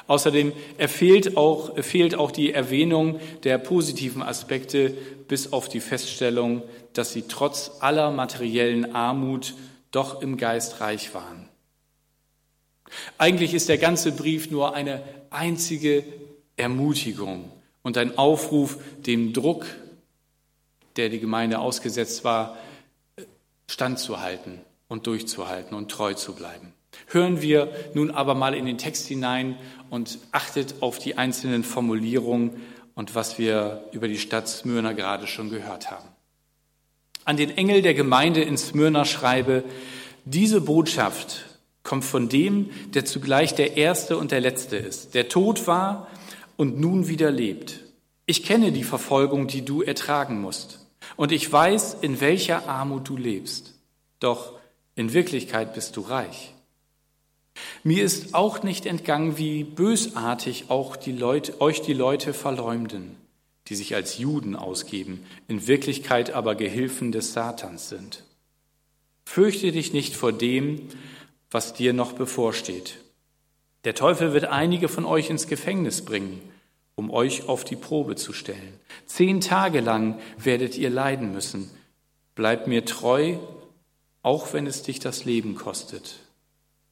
Außerdem 0.06 0.52
fehlt 0.86 1.36
auch, 1.36 1.76
fehlt 1.82 2.14
auch 2.14 2.30
die 2.30 2.52
Erwähnung 2.52 3.18
der 3.44 3.58
positiven 3.58 4.22
Aspekte 4.22 4.90
bis 5.26 5.52
auf 5.52 5.68
die 5.68 5.80
Feststellung, 5.80 6.62
dass 6.92 7.12
sie 7.12 7.24
trotz 7.26 7.78
aller 7.80 8.10
materiellen 8.10 8.94
Armut 8.94 9.54
doch 9.90 10.20
im 10.20 10.36
Geist 10.36 10.80
reich 10.80 11.14
waren. 11.14 11.43
Eigentlich 13.18 13.54
ist 13.54 13.68
der 13.68 13.78
ganze 13.78 14.12
Brief 14.12 14.50
nur 14.50 14.74
eine 14.74 15.02
einzige 15.30 16.04
Ermutigung 16.56 17.50
und 17.82 17.98
ein 17.98 18.16
Aufruf, 18.18 18.78
dem 19.06 19.32
Druck, 19.32 19.66
der 20.96 21.08
die 21.08 21.20
Gemeinde 21.20 21.58
ausgesetzt 21.58 22.24
war, 22.24 22.56
standzuhalten 23.68 24.60
und 24.88 25.06
durchzuhalten 25.06 25.76
und 25.76 25.90
treu 25.90 26.14
zu 26.14 26.34
bleiben. 26.34 26.72
Hören 27.08 27.42
wir 27.42 27.72
nun 27.94 28.10
aber 28.10 28.34
mal 28.34 28.54
in 28.54 28.66
den 28.66 28.78
Text 28.78 29.08
hinein 29.08 29.56
und 29.90 30.18
achtet 30.32 30.76
auf 30.80 30.98
die 30.98 31.18
einzelnen 31.18 31.64
Formulierungen 31.64 32.62
und 32.94 33.14
was 33.14 33.38
wir 33.38 33.84
über 33.92 34.08
die 34.08 34.18
Stadt 34.18 34.48
Smyrna 34.48 34.92
gerade 34.92 35.26
schon 35.26 35.50
gehört 35.50 35.90
haben. 35.90 36.08
An 37.24 37.36
den 37.36 37.56
Engel 37.56 37.82
der 37.82 37.94
Gemeinde 37.94 38.42
in 38.42 38.56
Smyrna 38.56 39.04
schreibe, 39.04 39.64
diese 40.24 40.60
Botschaft 40.60 41.46
kommt 41.84 42.04
von 42.04 42.28
dem, 42.28 42.70
der 42.94 43.04
zugleich 43.04 43.54
der 43.54 43.76
Erste 43.76 44.16
und 44.16 44.32
der 44.32 44.40
Letzte 44.40 44.76
ist, 44.76 45.14
der 45.14 45.28
tot 45.28 45.68
war 45.68 46.08
und 46.56 46.80
nun 46.80 47.06
wieder 47.06 47.30
lebt. 47.30 47.80
Ich 48.26 48.42
kenne 48.42 48.72
die 48.72 48.84
Verfolgung, 48.84 49.46
die 49.46 49.64
du 49.64 49.82
ertragen 49.82 50.40
musst, 50.40 50.80
und 51.16 51.30
ich 51.30 51.52
weiß, 51.52 51.98
in 52.00 52.20
welcher 52.20 52.66
Armut 52.66 53.08
du 53.08 53.16
lebst. 53.16 53.74
Doch 54.18 54.54
in 54.96 55.12
Wirklichkeit 55.12 55.74
bist 55.74 55.96
du 55.96 56.00
reich. 56.00 56.54
Mir 57.82 58.02
ist 58.02 58.34
auch 58.34 58.62
nicht 58.62 58.86
entgangen, 58.86 59.36
wie 59.36 59.62
bösartig 59.62 60.66
auch 60.70 60.96
die 60.96 61.12
Leute, 61.12 61.60
euch 61.60 61.82
die 61.82 61.92
Leute 61.92 62.32
verleumden, 62.32 63.16
die 63.68 63.74
sich 63.74 63.94
als 63.94 64.18
Juden 64.18 64.56
ausgeben, 64.56 65.24
in 65.46 65.66
Wirklichkeit 65.66 66.32
aber 66.32 66.54
Gehilfen 66.54 67.12
des 67.12 67.34
Satans 67.34 67.90
sind. 67.90 68.24
Fürchte 69.24 69.72
dich 69.72 69.92
nicht 69.92 70.16
vor 70.16 70.32
dem, 70.32 70.88
was 71.54 71.72
dir 71.72 71.92
noch 71.92 72.14
bevorsteht. 72.14 72.96
Der 73.84 73.94
Teufel 73.94 74.32
wird 74.32 74.46
einige 74.46 74.88
von 74.88 75.04
euch 75.04 75.30
ins 75.30 75.46
Gefängnis 75.46 76.04
bringen, 76.04 76.42
um 76.96 77.12
euch 77.12 77.48
auf 77.48 77.62
die 77.62 77.76
Probe 77.76 78.16
zu 78.16 78.32
stellen. 78.32 78.80
Zehn 79.06 79.40
Tage 79.40 79.78
lang 79.78 80.18
werdet 80.36 80.76
ihr 80.76 80.90
leiden 80.90 81.32
müssen. 81.32 81.70
Bleib 82.34 82.66
mir 82.66 82.84
treu, 82.84 83.36
auch 84.22 84.52
wenn 84.52 84.66
es 84.66 84.82
dich 84.82 84.98
das 84.98 85.26
Leben 85.26 85.54
kostet. 85.54 86.16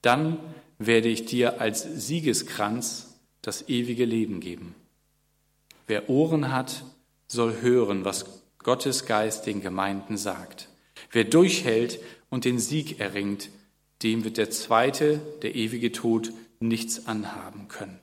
Dann 0.01 0.39
werde 0.79 1.09
ich 1.09 1.25
dir 1.25 1.61
als 1.61 1.83
Siegeskranz 1.83 3.19
das 3.41 3.69
ewige 3.69 4.05
Leben 4.05 4.39
geben. 4.39 4.77
Wer 5.89 6.09
Ohren 6.09 6.53
hat, 6.53 6.85
soll 7.27 7.63
hören, 7.63 8.05
was 8.05 8.45
Gottes 8.59 9.07
Geist 9.07 9.45
den 9.45 9.61
Gemeinden 9.61 10.17
sagt. 10.17 10.69
Wer 11.11 11.25
durchhält 11.25 11.99
und 12.31 12.45
den 12.45 12.61
Sieg 12.61 13.01
erringt, 13.01 13.49
dem 14.03 14.25
wird 14.25 14.37
der 14.37 14.51
zweite, 14.51 15.19
der 15.43 15.55
ewige 15.55 15.93
Tod, 15.93 16.33
nichts 16.61 17.07
anhaben 17.07 17.69
können. 17.69 17.99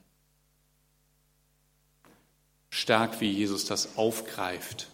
Stark, 2.69 3.21
wie 3.21 3.31
Jesus 3.31 3.65
das 3.65 3.97
aufgreift, 3.97 4.89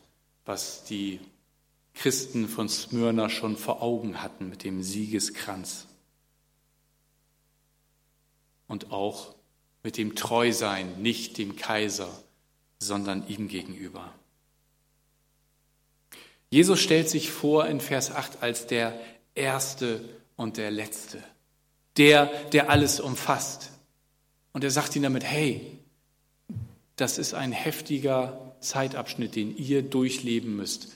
was 0.45 0.83
die 0.85 1.19
Christen 1.93 2.47
von 2.47 2.69
Smyrna 2.69 3.29
schon 3.29 3.57
vor 3.57 3.81
Augen 3.81 4.21
hatten 4.21 4.50
mit 4.50 4.63
dem 4.63 4.83
Siegeskranz 4.83 5.88
und 8.67 8.91
auch 8.91 9.33
mit 9.83 9.97
dem 9.97 10.15
Treusein, 10.15 11.01
nicht 11.01 11.38
dem 11.38 11.55
Kaiser, 11.55 12.09
sondern 12.79 13.27
ihm 13.27 13.47
gegenüber. 13.47 14.13
Jesus 16.50 16.79
stellt 16.79 17.09
sich 17.09 17.29
vor 17.29 17.67
in 17.67 17.79
Vers 17.79 18.12
8 18.12 18.41
als 18.41 18.67
der 18.67 19.00
Erste 19.35 20.01
und 20.35 20.57
der 20.57 20.71
Letzte, 20.71 21.23
der, 21.97 22.25
der 22.51 22.69
alles 22.69 22.99
umfasst. 22.99 23.71
Und 24.53 24.63
er 24.63 24.71
sagt 24.71 24.95
ihnen 24.95 25.03
damit, 25.03 25.23
hey, 25.23 25.79
das 26.95 27.17
ist 27.17 27.33
ein 27.33 27.51
heftiger 27.51 28.55
Zeitabschnitt, 28.61 29.35
den 29.35 29.55
ihr 29.57 29.81
durchleben 29.81 30.55
müsst, 30.55 30.95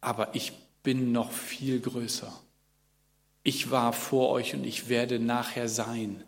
aber 0.00 0.34
ich 0.34 0.52
bin 0.82 1.12
noch 1.12 1.30
viel 1.30 1.80
größer. 1.80 2.32
ich 3.42 3.70
war 3.70 3.92
vor 3.92 4.28
euch 4.30 4.54
und 4.54 4.64
ich 4.64 4.88
werde 4.88 5.18
nachher 5.18 5.68
sein 5.68 6.22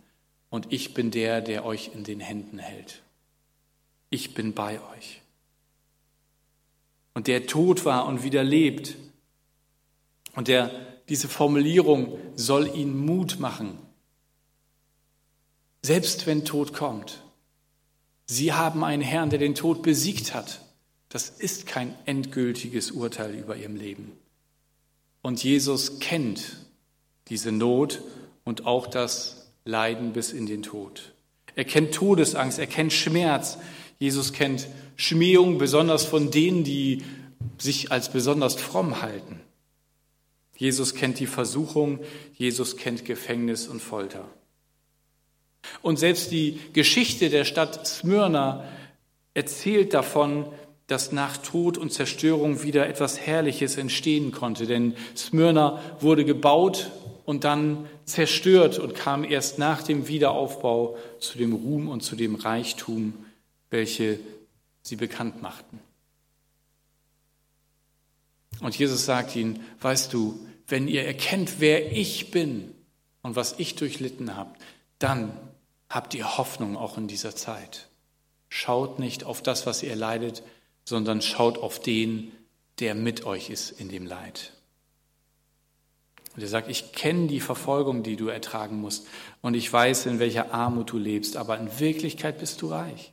und 0.50 0.72
ich 0.72 0.94
bin 0.94 1.10
der, 1.10 1.40
der 1.40 1.64
euch 1.64 1.90
in 1.94 2.04
den 2.04 2.20
Händen 2.20 2.58
hält. 2.58 3.02
Ich 4.10 4.34
bin 4.34 4.54
bei 4.54 4.80
euch. 4.94 5.20
Und 7.14 7.26
der 7.26 7.46
tot 7.46 7.84
war 7.84 8.06
und 8.06 8.22
wieder 8.22 8.44
lebt. 8.44 8.96
Und 10.34 10.48
der, 10.48 10.70
diese 11.12 11.28
Formulierung 11.28 12.18
soll 12.36 12.74
ihn 12.74 12.96
Mut 12.96 13.38
machen. 13.38 13.76
Selbst 15.82 16.26
wenn 16.26 16.46
Tod 16.46 16.72
kommt. 16.72 17.22
Sie 18.24 18.54
haben 18.54 18.82
einen 18.82 19.02
Herrn, 19.02 19.28
der 19.28 19.38
den 19.38 19.54
Tod 19.54 19.82
besiegt 19.82 20.32
hat. 20.32 20.62
Das 21.10 21.28
ist 21.28 21.66
kein 21.66 21.94
endgültiges 22.06 22.92
Urteil 22.92 23.34
über 23.34 23.56
ihrem 23.56 23.76
Leben. 23.76 24.12
Und 25.20 25.44
Jesus 25.44 25.98
kennt 25.98 26.56
diese 27.28 27.52
Not 27.52 28.00
und 28.44 28.64
auch 28.64 28.86
das 28.86 29.50
Leiden 29.66 30.14
bis 30.14 30.32
in 30.32 30.46
den 30.46 30.62
Tod. 30.62 31.12
Er 31.54 31.66
kennt 31.66 31.92
Todesangst, 31.92 32.58
er 32.58 32.68
kennt 32.68 32.94
Schmerz. 32.94 33.58
Jesus 33.98 34.32
kennt 34.32 34.66
Schmähung, 34.96 35.58
besonders 35.58 36.06
von 36.06 36.30
denen, 36.30 36.64
die 36.64 37.04
sich 37.58 37.92
als 37.92 38.10
besonders 38.10 38.54
fromm 38.54 39.02
halten. 39.02 39.42
Jesus 40.62 40.94
kennt 40.94 41.18
die 41.18 41.26
Versuchung, 41.26 41.98
Jesus 42.34 42.76
kennt 42.76 43.04
Gefängnis 43.04 43.66
und 43.66 43.82
Folter. 43.82 44.28
Und 45.82 45.98
selbst 45.98 46.30
die 46.30 46.60
Geschichte 46.72 47.30
der 47.30 47.44
Stadt 47.44 47.84
Smyrna 47.84 48.62
erzählt 49.34 49.92
davon, 49.92 50.46
dass 50.86 51.10
nach 51.10 51.36
Tod 51.36 51.78
und 51.78 51.92
Zerstörung 51.92 52.62
wieder 52.62 52.86
etwas 52.86 53.18
Herrliches 53.18 53.76
entstehen 53.76 54.30
konnte. 54.30 54.66
Denn 54.66 54.94
Smyrna 55.16 55.82
wurde 55.98 56.24
gebaut 56.24 56.92
und 57.24 57.42
dann 57.42 57.88
zerstört 58.04 58.78
und 58.78 58.94
kam 58.94 59.24
erst 59.24 59.58
nach 59.58 59.82
dem 59.82 60.06
Wiederaufbau 60.06 60.96
zu 61.18 61.38
dem 61.38 61.54
Ruhm 61.54 61.88
und 61.88 62.04
zu 62.04 62.14
dem 62.14 62.36
Reichtum, 62.36 63.14
welche 63.70 64.20
sie 64.82 64.94
bekannt 64.94 65.42
machten. 65.42 65.80
Und 68.60 68.78
Jesus 68.78 69.04
sagt 69.04 69.34
ihnen, 69.34 69.58
weißt 69.80 70.12
du, 70.12 70.38
wenn 70.72 70.88
ihr 70.88 71.04
erkennt, 71.04 71.60
wer 71.60 71.92
ich 71.92 72.30
bin 72.30 72.74
und 73.20 73.36
was 73.36 73.58
ich 73.58 73.74
durchlitten 73.74 74.34
habe, 74.36 74.52
dann 74.98 75.38
habt 75.90 76.14
ihr 76.14 76.38
Hoffnung 76.38 76.78
auch 76.78 76.96
in 76.96 77.08
dieser 77.08 77.36
Zeit. 77.36 77.88
Schaut 78.48 78.98
nicht 78.98 79.24
auf 79.24 79.42
das, 79.42 79.66
was 79.66 79.82
ihr 79.82 79.94
leidet, 79.94 80.42
sondern 80.86 81.20
schaut 81.20 81.58
auf 81.58 81.78
den, 81.78 82.32
der 82.80 82.94
mit 82.94 83.26
euch 83.26 83.50
ist 83.50 83.70
in 83.70 83.90
dem 83.90 84.06
Leid. 84.06 84.54
Und 86.34 86.40
er 86.40 86.48
sagt, 86.48 86.70
ich 86.70 86.92
kenne 86.92 87.26
die 87.26 87.40
Verfolgung, 87.40 88.02
die 88.02 88.16
du 88.16 88.28
ertragen 88.28 88.80
musst 88.80 89.06
und 89.42 89.52
ich 89.52 89.70
weiß, 89.70 90.06
in 90.06 90.20
welcher 90.20 90.54
Armut 90.54 90.90
du 90.90 90.96
lebst, 90.96 91.36
aber 91.36 91.58
in 91.58 91.80
Wirklichkeit 91.80 92.38
bist 92.38 92.62
du 92.62 92.68
reich. 92.68 93.12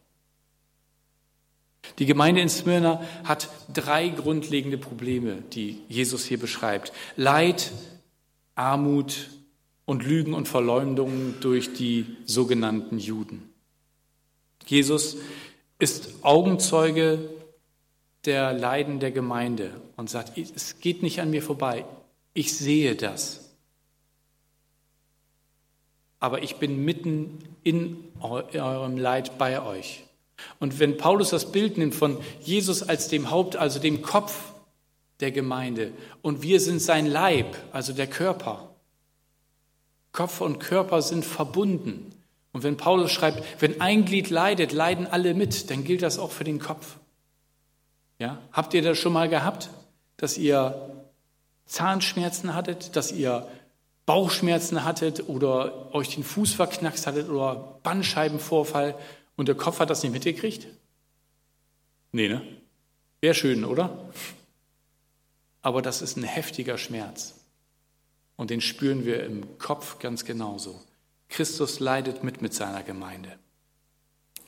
Die 1.98 2.06
Gemeinde 2.06 2.42
in 2.42 2.50
Smyrna 2.50 3.02
hat 3.24 3.50
drei 3.74 4.10
grundlegende 4.10 4.78
Probleme, 4.78 5.44
die 5.54 5.82
Jesus 5.90 6.26
hier 6.26 6.40
beschreibt. 6.40 6.94
Leid, 7.16 7.72
Armut 8.56 9.30
und 9.86 10.06
Lügen 10.06 10.34
und 10.34 10.48
Verleumdungen 10.48 11.36
durch 11.42 11.74
die 11.74 12.06
sogenannten 12.26 13.00
Juden. 13.00 13.50
Jesus 14.66 15.18
ist 15.80 16.24
Augenzeuge 16.24 17.30
der 18.26 18.54
Leiden 18.54 19.00
der 19.00 19.12
Gemeinde 19.12 19.82
und 19.96 20.10
sagt, 20.10 20.38
es 20.38 20.80
geht 20.80 21.02
nicht 21.02 21.22
an 21.22 21.32
mir 21.32 21.42
vorbei, 21.42 21.86
ich 22.34 22.56
sehe 22.56 22.96
das. 22.96 23.50
Aber 26.20 26.44
ich 26.44 26.58
bin 26.58 26.84
mitten 26.84 27.40
in 27.64 27.98
eurem 28.20 28.98
Leid 28.98 29.38
bei 29.38 29.62
euch. 29.62 30.04
Und 30.60 30.80
wenn 30.80 30.98
Paulus 30.98 31.30
das 31.30 31.52
Bild 31.52 31.78
nimmt 31.78 31.96
von 31.96 32.18
Jesus 32.42 32.84
als 32.84 33.08
dem 33.08 33.32
Haupt, 33.32 33.56
also 33.56 33.80
dem 33.80 34.02
Kopf 34.02 34.54
der 35.20 35.32
Gemeinde, 35.32 35.92
und 36.22 36.42
wir 36.42 36.60
sind 36.60 36.82
sein 36.82 37.06
Leib, 37.06 37.58
also 37.72 37.94
der 37.94 38.08
Körper. 38.08 38.70
Kopf 40.12 40.42
und 40.42 40.60
Körper 40.60 41.02
sind 41.02 41.26
verbunden. 41.26 42.12
Und 42.52 42.64
wenn 42.64 42.78
Paulus 42.78 43.12
schreibt, 43.12 43.44
wenn 43.62 43.80
ein 43.80 44.06
Glied 44.06 44.30
leidet, 44.30 44.72
leiden 44.72 45.08
alle 45.08 45.34
mit, 45.34 45.70
dann 45.70 45.84
gilt 45.84 46.02
das 46.02 46.18
auch 46.18 46.32
für 46.32 46.44
den 46.44 46.60
Kopf. 46.60 46.98
Ja? 48.18 48.40
Habt 48.52 48.74
ihr 48.74 48.82
das 48.82 48.98
schon 48.98 49.14
mal 49.14 49.30
gehabt, 49.30 49.70
dass 50.18 50.38
ihr 50.38 50.90
Zahnschmerzen 51.66 52.56
hattet, 52.56 52.96
dass 52.96 53.12
ihr 53.12 53.48
Bauchschmerzen 54.06 54.84
hattet 54.84 55.30
oder 55.30 55.94
euch 55.94 56.16
den 56.16 56.24
Fuß 56.24 56.54
verknackst 56.54 57.06
hattet 57.06 57.30
oder 57.30 57.80
Bandscheibenvorfall 57.84 58.96
und 59.40 59.48
der 59.48 59.56
Kopf 59.56 59.80
hat 59.80 59.90
das 59.90 60.04
nicht 60.04 60.12
mitgekriegt? 60.12 60.68
Nee, 62.12 62.28
ne? 62.28 62.42
Wäre 63.22 63.34
schön, 63.34 63.64
oder? 63.64 64.12
Aber 65.62 65.82
das 65.82 66.02
ist 66.02 66.18
ein 66.18 66.24
heftiger 66.24 66.78
Schmerz. 66.78 67.36
Und 68.36 68.50
den 68.50 68.60
spüren 68.60 69.06
wir 69.06 69.24
im 69.24 69.58
Kopf 69.58 70.00
ganz 70.00 70.26
genauso. 70.26 70.82
Christus 71.30 71.80
leidet 71.80 72.22
mit 72.22 72.42
mit 72.42 72.54
seiner 72.54 72.84
Gemeinde. 72.84 73.40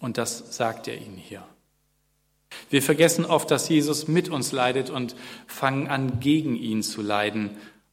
Und 0.02 0.18
das 0.18 0.58
sagt 0.58 0.90
er 0.90 0.98
ihnen 0.98 1.16
hier. 1.16 1.46
Wir 2.70 2.82
vergessen 2.82 3.24
oft, 3.24 3.50
dass 3.50 3.70
Jesus 3.70 4.10
mit 4.10 4.28
uns 4.28 4.52
leidet 4.52 4.90
und 4.90 5.16
fangen 5.48 5.88
an, 5.88 6.20
gegen 6.20 6.58
ihn 6.58 6.84
zu 6.84 7.02
leiden. 7.02 7.52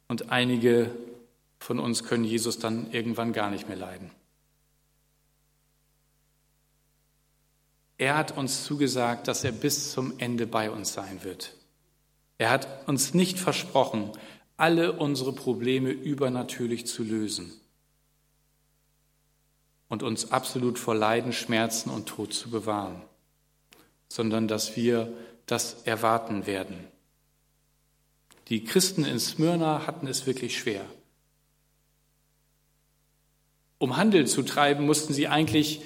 Und 0.09 0.33
einige 0.33 0.91
von 1.59 1.79
uns 1.79 2.03
können 2.03 2.25
Jesus 2.25 2.59
dann 2.59 2.91
irgendwann 2.91 3.31
gar 3.31 3.49
nicht 3.49 3.69
mehr 3.69 3.77
leiden. 3.77 4.11
Er 7.99 8.15
hat 8.15 8.35
uns 8.37 8.63
zugesagt, 8.63 9.27
dass 9.27 9.43
er 9.43 9.51
bis 9.51 9.91
zum 9.91 10.17
Ende 10.19 10.47
bei 10.47 10.71
uns 10.71 10.93
sein 10.93 11.23
wird. 11.23 11.53
Er 12.37 12.49
hat 12.49 12.87
uns 12.87 13.13
nicht 13.13 13.37
versprochen, 13.37 14.13
alle 14.55 14.93
unsere 14.93 15.33
Probleme 15.33 15.91
übernatürlich 15.91 16.87
zu 16.87 17.03
lösen 17.03 17.51
und 19.89 20.01
uns 20.01 20.31
absolut 20.31 20.79
vor 20.79 20.95
Leiden, 20.95 21.33
Schmerzen 21.33 21.89
und 21.89 22.07
Tod 22.07 22.33
zu 22.33 22.49
bewahren, 22.49 23.01
sondern 24.07 24.47
dass 24.47 24.77
wir 24.77 25.11
das 25.45 25.83
erwarten 25.83 26.47
werden. 26.47 26.87
Die 28.47 28.63
Christen 28.63 29.03
in 29.03 29.19
Smyrna 29.19 29.85
hatten 29.85 30.07
es 30.07 30.25
wirklich 30.25 30.57
schwer. 30.57 30.85
Um 33.77 33.97
Handel 33.97 34.25
zu 34.25 34.41
treiben, 34.43 34.85
mussten 34.85 35.13
sie 35.13 35.27
eigentlich 35.27 35.81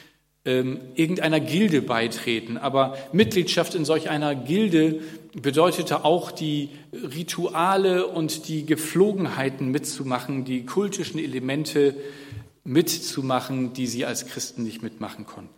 ähm, 0.45 0.81
irgendeiner 0.95 1.39
Gilde 1.39 1.81
beitreten. 1.81 2.57
Aber 2.57 2.97
Mitgliedschaft 3.11 3.75
in 3.75 3.85
solch 3.85 4.09
einer 4.09 4.35
Gilde 4.35 5.01
bedeutete 5.33 6.03
auch 6.03 6.31
die 6.31 6.69
Rituale 6.91 8.07
und 8.07 8.47
die 8.47 8.65
Gepflogenheiten 8.65 9.69
mitzumachen, 9.69 10.43
die 10.45 10.65
kultischen 10.65 11.19
Elemente 11.19 11.95
mitzumachen, 12.63 13.73
die 13.73 13.87
sie 13.87 14.05
als 14.05 14.27
Christen 14.27 14.63
nicht 14.63 14.83
mitmachen 14.83 15.25
konnten. 15.25 15.53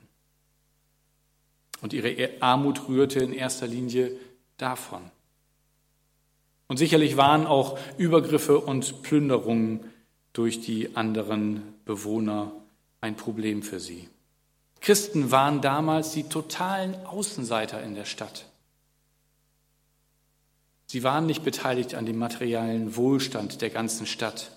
Und 1.81 1.93
ihre 1.93 2.29
Armut 2.39 2.87
rührte 2.87 3.19
in 3.19 3.33
erster 3.33 3.67
Linie 3.67 4.11
davon. 4.57 5.01
Und 6.67 6.77
sicherlich 6.77 7.17
waren 7.17 7.45
auch 7.45 7.77
Übergriffe 7.97 8.59
und 8.59 9.03
Plünderungen 9.03 9.81
durch 10.33 10.61
die 10.61 10.95
anderen 10.95 11.61
Bewohner 11.85 12.51
ein 13.01 13.15
Problem 13.15 13.61
für 13.61 13.79
sie. 13.79 14.09
Christen 14.85 15.31
waren 15.31 15.61
damals 15.61 16.11
die 16.11 16.29
totalen 16.29 16.93
Außenseiter 17.07 17.81
in 17.81 17.95
der 17.95 18.05
Stadt. 18.05 18.45
Sie 20.85 21.01
waren 21.01 21.25
nicht 21.25 21.43
beteiligt 21.43 21.95
an 21.95 22.05
dem 22.05 22.19
materiellen 22.19 22.95
Wohlstand 22.95 23.63
der 23.63 23.71
ganzen 23.71 24.05
Stadt. 24.05 24.51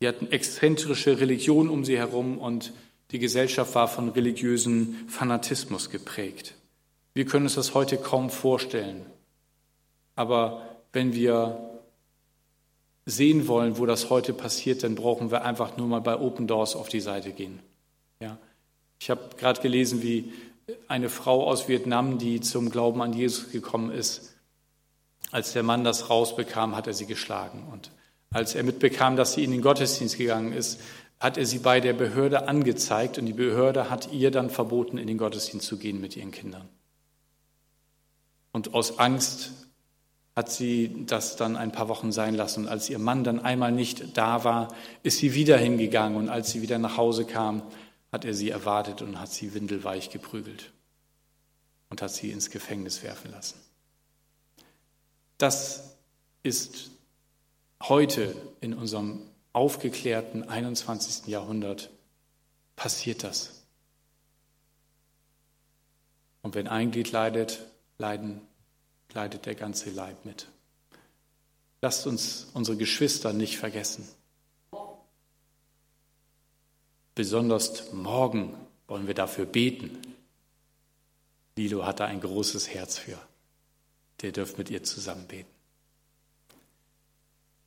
Sie 0.00 0.08
hatten 0.08 0.32
exzentrische 0.32 1.20
Religion 1.20 1.68
um 1.68 1.84
sie 1.84 1.98
herum 1.98 2.38
und 2.38 2.72
die 3.10 3.18
Gesellschaft 3.18 3.74
war 3.74 3.86
von 3.86 4.08
religiösen 4.08 5.06
Fanatismus 5.10 5.90
geprägt. 5.90 6.54
Wir 7.12 7.26
können 7.26 7.44
uns 7.44 7.56
das 7.56 7.74
heute 7.74 7.98
kaum 7.98 8.30
vorstellen. 8.30 9.04
Aber 10.16 10.62
wenn 10.94 11.12
wir 11.12 11.82
sehen 13.04 13.46
wollen, 13.46 13.76
wo 13.76 13.84
das 13.84 14.08
heute 14.08 14.32
passiert, 14.32 14.84
dann 14.84 14.94
brauchen 14.94 15.30
wir 15.30 15.44
einfach 15.44 15.76
nur 15.76 15.86
mal 15.86 16.00
bei 16.00 16.18
Open 16.18 16.46
Doors 16.46 16.76
auf 16.76 16.88
die 16.88 17.00
Seite 17.00 17.32
gehen. 17.32 17.60
Ja. 18.20 18.38
Ich 19.00 19.10
habe 19.10 19.30
gerade 19.36 19.60
gelesen, 19.60 20.02
wie 20.02 20.32
eine 20.88 21.08
Frau 21.08 21.46
aus 21.46 21.68
Vietnam, 21.68 22.18
die 22.18 22.40
zum 22.40 22.70
Glauben 22.70 23.00
an 23.00 23.12
Jesus 23.12 23.50
gekommen 23.52 23.90
ist, 23.90 24.34
als 25.30 25.52
der 25.52 25.62
Mann 25.62 25.84
das 25.84 26.10
rausbekam, 26.10 26.74
hat 26.74 26.86
er 26.86 26.94
sie 26.94 27.06
geschlagen. 27.06 27.68
Und 27.72 27.90
als 28.30 28.54
er 28.54 28.64
mitbekam, 28.64 29.16
dass 29.16 29.34
sie 29.34 29.44
in 29.44 29.52
den 29.52 29.62
Gottesdienst 29.62 30.18
gegangen 30.18 30.52
ist, 30.52 30.80
hat 31.20 31.36
er 31.36 31.46
sie 31.46 31.58
bei 31.58 31.80
der 31.80 31.92
Behörde 31.92 32.48
angezeigt 32.48 33.18
und 33.18 33.26
die 33.26 33.32
Behörde 33.32 33.90
hat 33.90 34.12
ihr 34.12 34.30
dann 34.30 34.50
verboten, 34.50 34.98
in 34.98 35.06
den 35.06 35.18
Gottesdienst 35.18 35.66
zu 35.66 35.76
gehen 35.78 36.00
mit 36.00 36.16
ihren 36.16 36.30
Kindern. 36.30 36.68
Und 38.52 38.74
aus 38.74 38.98
Angst 38.98 39.52
hat 40.34 40.50
sie 40.50 41.04
das 41.06 41.36
dann 41.36 41.56
ein 41.56 41.72
paar 41.72 41.88
Wochen 41.88 42.12
sein 42.12 42.34
lassen. 42.34 42.64
Und 42.64 42.68
als 42.68 42.88
ihr 42.88 42.98
Mann 42.98 43.24
dann 43.24 43.40
einmal 43.40 43.72
nicht 43.72 44.16
da 44.16 44.44
war, 44.44 44.68
ist 45.02 45.18
sie 45.18 45.34
wieder 45.34 45.56
hingegangen. 45.56 46.16
Und 46.16 46.28
als 46.28 46.52
sie 46.52 46.62
wieder 46.62 46.78
nach 46.78 46.96
Hause 46.96 47.24
kam, 47.24 47.62
hat 48.12 48.24
er 48.24 48.34
sie 48.34 48.50
erwartet 48.50 49.02
und 49.02 49.20
hat 49.20 49.30
sie 49.30 49.54
windelweich 49.54 50.10
geprügelt 50.10 50.72
und 51.90 52.02
hat 52.02 52.12
sie 52.12 52.30
ins 52.30 52.50
Gefängnis 52.50 53.02
werfen 53.02 53.30
lassen. 53.30 53.60
Das 55.36 55.96
ist 56.42 56.90
heute 57.82 58.34
in 58.60 58.74
unserem 58.74 59.20
aufgeklärten 59.52 60.48
21. 60.48 61.26
Jahrhundert 61.26 61.90
passiert 62.76 63.24
das. 63.24 63.62
Und 66.42 66.54
wenn 66.54 66.68
ein 66.68 66.90
Glied 66.90 67.12
leidet, 67.12 67.66
leiden, 67.98 68.40
leidet 69.12 69.46
der 69.46 69.54
ganze 69.54 69.90
Leib 69.90 70.24
mit. 70.24 70.48
Lasst 71.80 72.06
uns 72.06 72.48
unsere 72.54 72.76
Geschwister 72.76 73.32
nicht 73.32 73.58
vergessen. 73.58 74.08
Besonders 77.18 77.92
morgen 77.92 78.54
wollen 78.86 79.08
wir 79.08 79.14
dafür 79.14 79.44
beten. 79.44 79.98
Lilo 81.56 81.84
hat 81.84 81.98
da 81.98 82.04
ein 82.04 82.20
großes 82.20 82.68
Herz 82.72 82.96
für. 82.96 83.18
Der 84.22 84.30
dürft 84.30 84.56
mit 84.56 84.70
ihr 84.70 84.84
zusammen 84.84 85.24
beten. 85.26 85.50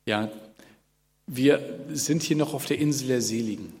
Ja, 0.06 0.30
wir 1.26 1.80
sind 1.90 2.22
hier 2.22 2.36
noch 2.36 2.54
auf 2.54 2.64
der 2.64 2.78
Insel 2.78 3.08
der 3.08 3.20
Seligen. 3.20 3.74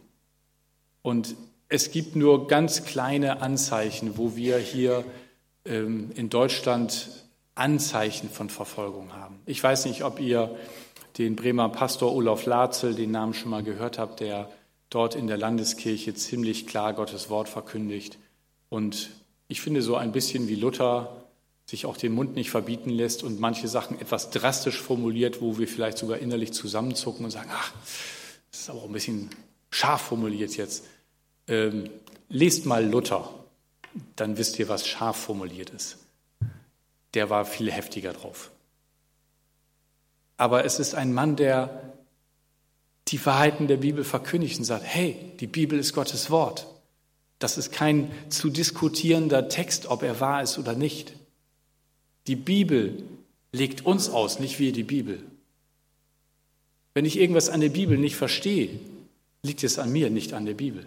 Und 1.00 1.36
es 1.70 1.90
gibt 1.90 2.16
nur 2.16 2.48
ganz 2.48 2.84
kleine 2.84 3.40
Anzeichen, 3.40 4.18
wo 4.18 4.36
wir 4.36 4.58
hier 4.58 5.06
ähm, 5.64 6.10
in 6.14 6.28
Deutschland 6.28 7.08
Anzeichen 7.54 8.28
von 8.28 8.50
Verfolgung 8.50 9.14
haben. 9.14 9.40
Ich 9.46 9.64
weiß 9.64 9.86
nicht, 9.86 10.04
ob 10.04 10.20
ihr 10.20 10.54
den 11.16 11.34
Bremer 11.34 11.70
Pastor 11.70 12.14
Olaf 12.14 12.44
Latzel, 12.44 12.94
den 12.94 13.10
Namen 13.10 13.32
schon 13.32 13.48
mal 13.50 13.62
gehört 13.62 13.98
habt, 13.98 14.20
der 14.20 14.50
dort 14.94 15.14
in 15.14 15.26
der 15.26 15.38
Landeskirche 15.38 16.14
ziemlich 16.14 16.66
klar 16.66 16.92
Gottes 16.92 17.30
Wort 17.30 17.48
verkündigt. 17.48 18.18
Und 18.68 19.10
ich 19.48 19.60
finde 19.60 19.82
so 19.82 19.96
ein 19.96 20.12
bisschen 20.12 20.48
wie 20.48 20.54
Luther 20.54 21.24
sich 21.64 21.86
auch 21.86 21.96
den 21.96 22.12
Mund 22.12 22.34
nicht 22.34 22.50
verbieten 22.50 22.90
lässt 22.90 23.22
und 23.22 23.40
manche 23.40 23.68
Sachen 23.68 24.00
etwas 24.00 24.30
drastisch 24.30 24.80
formuliert, 24.80 25.40
wo 25.40 25.58
wir 25.58 25.68
vielleicht 25.68 25.98
sogar 25.98 26.18
innerlich 26.18 26.52
zusammenzucken 26.52 27.24
und 27.24 27.30
sagen, 27.30 27.50
ach, 27.52 27.72
das 28.50 28.60
ist 28.60 28.70
aber 28.70 28.80
auch 28.80 28.86
ein 28.86 28.92
bisschen 28.92 29.30
scharf 29.70 30.02
formuliert 30.02 30.56
jetzt. 30.56 30.84
Ähm, 31.48 31.88
lest 32.28 32.66
mal 32.66 32.84
Luther, 32.84 33.32
dann 34.16 34.36
wisst 34.36 34.58
ihr, 34.58 34.68
was 34.68 34.86
scharf 34.86 35.16
formuliert 35.16 35.70
ist. 35.70 35.98
Der 37.14 37.30
war 37.30 37.44
viel 37.44 37.70
heftiger 37.70 38.12
drauf. 38.12 38.50
Aber 40.36 40.64
es 40.64 40.78
ist 40.78 40.94
ein 40.94 41.12
Mann, 41.12 41.36
der 41.36 41.91
die 43.08 43.24
Wahrheiten 43.24 43.66
der 43.66 43.76
Bibel 43.78 44.04
verkündigt 44.04 44.58
und 44.58 44.64
sagt, 44.64 44.84
hey, 44.84 45.16
die 45.40 45.46
Bibel 45.46 45.78
ist 45.78 45.92
Gottes 45.92 46.30
Wort. 46.30 46.66
Das 47.38 47.58
ist 47.58 47.72
kein 47.72 48.10
zu 48.28 48.50
diskutierender 48.50 49.48
Text, 49.48 49.86
ob 49.86 50.02
er 50.02 50.20
wahr 50.20 50.42
ist 50.42 50.58
oder 50.58 50.74
nicht. 50.74 51.14
Die 52.26 52.36
Bibel 52.36 53.02
legt 53.50 53.84
uns 53.84 54.08
aus, 54.08 54.38
nicht 54.38 54.58
wir 54.58 54.72
die 54.72 54.84
Bibel. 54.84 55.22
Wenn 56.94 57.04
ich 57.04 57.18
irgendwas 57.18 57.48
an 57.48 57.60
der 57.60 57.70
Bibel 57.70 57.98
nicht 57.98 58.16
verstehe, 58.16 58.78
liegt 59.42 59.64
es 59.64 59.78
an 59.78 59.90
mir, 59.90 60.10
nicht 60.10 60.34
an 60.34 60.46
der 60.46 60.54
Bibel. 60.54 60.86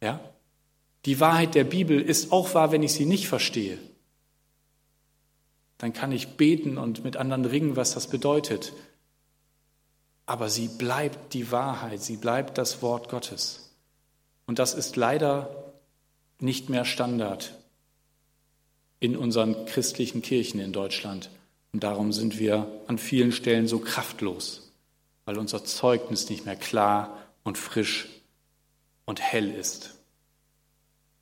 Ja? 0.00 0.20
Die 1.06 1.18
Wahrheit 1.20 1.54
der 1.54 1.64
Bibel 1.64 2.00
ist 2.00 2.32
auch 2.32 2.54
wahr, 2.54 2.72
wenn 2.72 2.82
ich 2.82 2.92
sie 2.92 3.06
nicht 3.06 3.28
verstehe. 3.28 3.78
Dann 5.78 5.92
kann 5.92 6.12
ich 6.12 6.36
beten 6.36 6.78
und 6.78 7.04
mit 7.04 7.16
anderen 7.16 7.44
ringen, 7.44 7.76
was 7.76 7.94
das 7.94 8.08
bedeutet. 8.08 8.72
Aber 10.26 10.48
sie 10.48 10.68
bleibt 10.68 11.32
die 11.34 11.52
Wahrheit, 11.52 12.02
sie 12.02 12.16
bleibt 12.16 12.58
das 12.58 12.82
Wort 12.82 13.08
Gottes. 13.08 13.70
Und 14.46 14.58
das 14.58 14.74
ist 14.74 14.96
leider 14.96 15.72
nicht 16.40 16.68
mehr 16.68 16.84
Standard 16.84 17.54
in 19.00 19.16
unseren 19.16 19.66
christlichen 19.66 20.22
Kirchen 20.22 20.60
in 20.60 20.72
Deutschland. 20.72 21.30
Und 21.72 21.82
darum 21.84 22.12
sind 22.12 22.38
wir 22.38 22.66
an 22.86 22.98
vielen 22.98 23.32
Stellen 23.32 23.68
so 23.68 23.78
kraftlos, 23.78 24.72
weil 25.24 25.38
unser 25.38 25.64
Zeugnis 25.64 26.28
nicht 26.28 26.46
mehr 26.46 26.56
klar 26.56 27.18
und 27.44 27.58
frisch 27.58 28.08
und 29.04 29.20
hell 29.20 29.50
ist. 29.50 29.94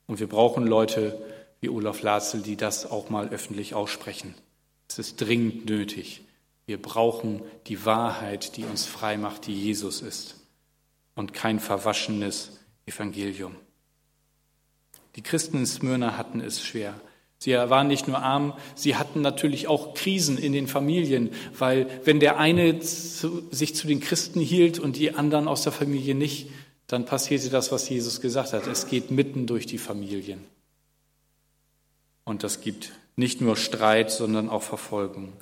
Und 0.06 0.20
wir 0.20 0.28
brauchen 0.28 0.66
Leute 0.66 1.20
wie 1.60 1.68
Olaf 1.68 2.02
Latzel, 2.02 2.42
die 2.42 2.56
das 2.56 2.90
auch 2.90 3.10
mal 3.10 3.28
öffentlich 3.28 3.74
aussprechen. 3.74 4.34
Es 4.88 4.98
ist 4.98 5.20
dringend 5.20 5.66
nötig. 5.66 6.22
Wir 6.66 6.80
brauchen 6.80 7.42
die 7.66 7.84
Wahrheit, 7.84 8.56
die 8.56 8.64
uns 8.64 8.86
frei 8.86 9.16
macht, 9.16 9.46
die 9.46 9.54
Jesus 9.54 10.00
ist 10.00 10.36
und 11.14 11.34
kein 11.34 11.60
verwaschenes 11.60 12.58
Evangelium. 12.86 13.54
Die 15.16 15.22
Christen 15.22 15.58
in 15.58 15.66
Smyrna 15.66 16.16
hatten 16.16 16.40
es 16.40 16.64
schwer. 16.64 16.94
Sie 17.38 17.52
waren 17.52 17.88
nicht 17.88 18.08
nur 18.08 18.20
arm, 18.20 18.54
sie 18.74 18.96
hatten 18.96 19.20
natürlich 19.20 19.68
auch 19.68 19.92
Krisen 19.92 20.38
in 20.38 20.52
den 20.52 20.66
Familien, 20.66 21.30
weil 21.58 21.86
wenn 22.04 22.18
der 22.18 22.38
eine 22.38 22.80
sich 22.80 23.74
zu 23.74 23.86
den 23.86 24.00
Christen 24.00 24.40
hielt 24.40 24.78
und 24.78 24.96
die 24.96 25.14
anderen 25.14 25.46
aus 25.46 25.62
der 25.62 25.72
Familie 25.72 26.14
nicht, 26.14 26.48
dann 26.86 27.04
passierte 27.04 27.50
das, 27.50 27.70
was 27.70 27.88
Jesus 27.88 28.22
gesagt 28.22 28.54
hat. 28.54 28.66
Es 28.66 28.86
geht 28.86 29.10
mitten 29.10 29.46
durch 29.46 29.66
die 29.66 29.78
Familien. 29.78 30.44
Und 32.24 32.42
das 32.42 32.62
gibt 32.62 32.92
nicht 33.16 33.42
nur 33.42 33.56
Streit, 33.56 34.10
sondern 34.10 34.48
auch 34.48 34.62
Verfolgung. 34.62 35.34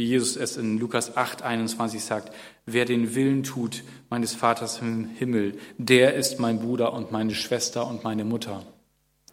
Wie 0.00 0.06
Jesus 0.06 0.36
es 0.36 0.56
in 0.56 0.78
Lukas 0.78 1.18
8, 1.18 1.42
21 1.42 2.02
sagt, 2.02 2.32
wer 2.64 2.86
den 2.86 3.14
Willen 3.14 3.42
tut 3.42 3.84
meines 4.08 4.32
Vaters 4.32 4.80
im 4.80 5.10
Himmel, 5.10 5.58
der 5.76 6.14
ist 6.14 6.40
mein 6.40 6.58
Bruder 6.58 6.94
und 6.94 7.12
meine 7.12 7.34
Schwester 7.34 7.86
und 7.86 8.02
meine 8.02 8.24
Mutter. 8.24 8.64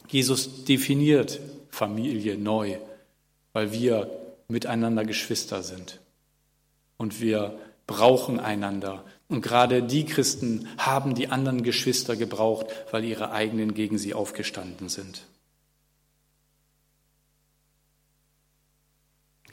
Jesus 0.09 0.65
definiert 0.65 1.39
Familie 1.69 2.37
neu, 2.37 2.79
weil 3.53 3.71
wir 3.71 4.11
miteinander 4.49 5.05
Geschwister 5.05 5.63
sind. 5.63 6.01
Und 6.97 7.21
wir 7.21 7.57
brauchen 7.87 8.37
einander. 8.37 9.05
Und 9.29 9.39
gerade 9.39 9.81
die 9.81 10.03
Christen 10.03 10.67
haben 10.77 11.15
die 11.15 11.29
anderen 11.29 11.63
Geschwister 11.63 12.17
gebraucht, 12.17 12.65
weil 12.91 13.05
ihre 13.05 13.31
eigenen 13.31 13.73
gegen 13.73 13.97
sie 13.97 14.13
aufgestanden 14.13 14.89
sind. 14.89 15.21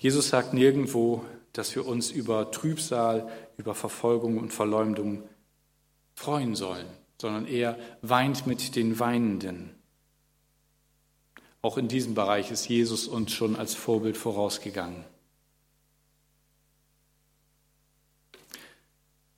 Jesus 0.05 0.29
sagt 0.29 0.53
nirgendwo, 0.53 1.25
dass 1.55 1.75
wir 1.75 1.87
uns 1.87 2.11
über 2.11 2.51
Trübsal, 2.51 3.27
über 3.57 3.75
Verfolgung 3.75 4.37
und 4.37 4.53
Verleumdung 4.53 5.27
freuen 6.15 6.55
sollen, 6.55 6.85
sondern 7.19 7.47
er 7.47 7.79
weint 8.03 8.47
mit 8.47 8.77
den 8.77 8.99
Weinenden. 8.99 9.75
Auch 11.63 11.79
in 11.79 11.89
diesem 11.89 12.13
Bereich 12.13 12.51
ist 12.51 12.69
Jesus 12.69 13.09
uns 13.09 13.33
schon 13.33 13.57
als 13.57 13.75
Vorbild 13.75 14.19
vorausgegangen. 14.19 15.07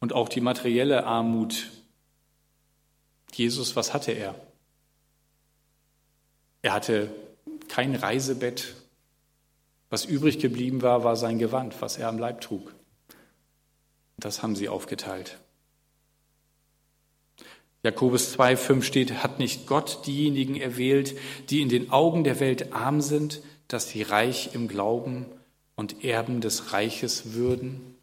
Und 0.01 0.15
auch 0.15 0.29
die 0.29 0.41
materielle 0.41 1.07
Armut. 1.07 1.71
Jesus, 3.33 3.77
was 3.77 3.95
hatte 3.95 4.11
er? 4.11 4.35
Er 6.63 6.73
hatte 6.73 7.15
kein 7.69 7.95
Reisebett. 7.95 8.75
Was 9.91 10.05
übrig 10.05 10.39
geblieben 10.39 10.83
war, 10.83 11.05
war 11.05 11.17
sein 11.17 11.39
Gewand, 11.39 11.81
was 11.81 11.97
er 11.97 12.09
am 12.09 12.19
Leib 12.19 12.41
trug. 12.41 12.75
Das 14.17 14.43
haben 14.43 14.57
sie 14.57 14.69
aufgeteilt. 14.69 15.39
Jakobus 17.83 18.37
2,5 18.37 18.83
steht, 18.83 19.23
hat 19.23 19.39
nicht 19.39 19.67
Gott 19.67 20.07
diejenigen 20.07 20.57
erwählt, 20.57 21.17
die 21.51 21.61
in 21.61 21.69
den 21.69 21.91
Augen 21.91 22.25
der 22.25 22.41
Welt 22.41 22.73
arm 22.73 23.01
sind, 23.01 23.43
dass 23.69 23.91
sie 23.91 24.03
reich 24.03 24.55
im 24.55 24.67
Glauben 24.67 25.27
und 25.77 26.05
Erben 26.05 26.41
des 26.41 26.73
Reiches 26.73 27.35
würden? 27.35 27.95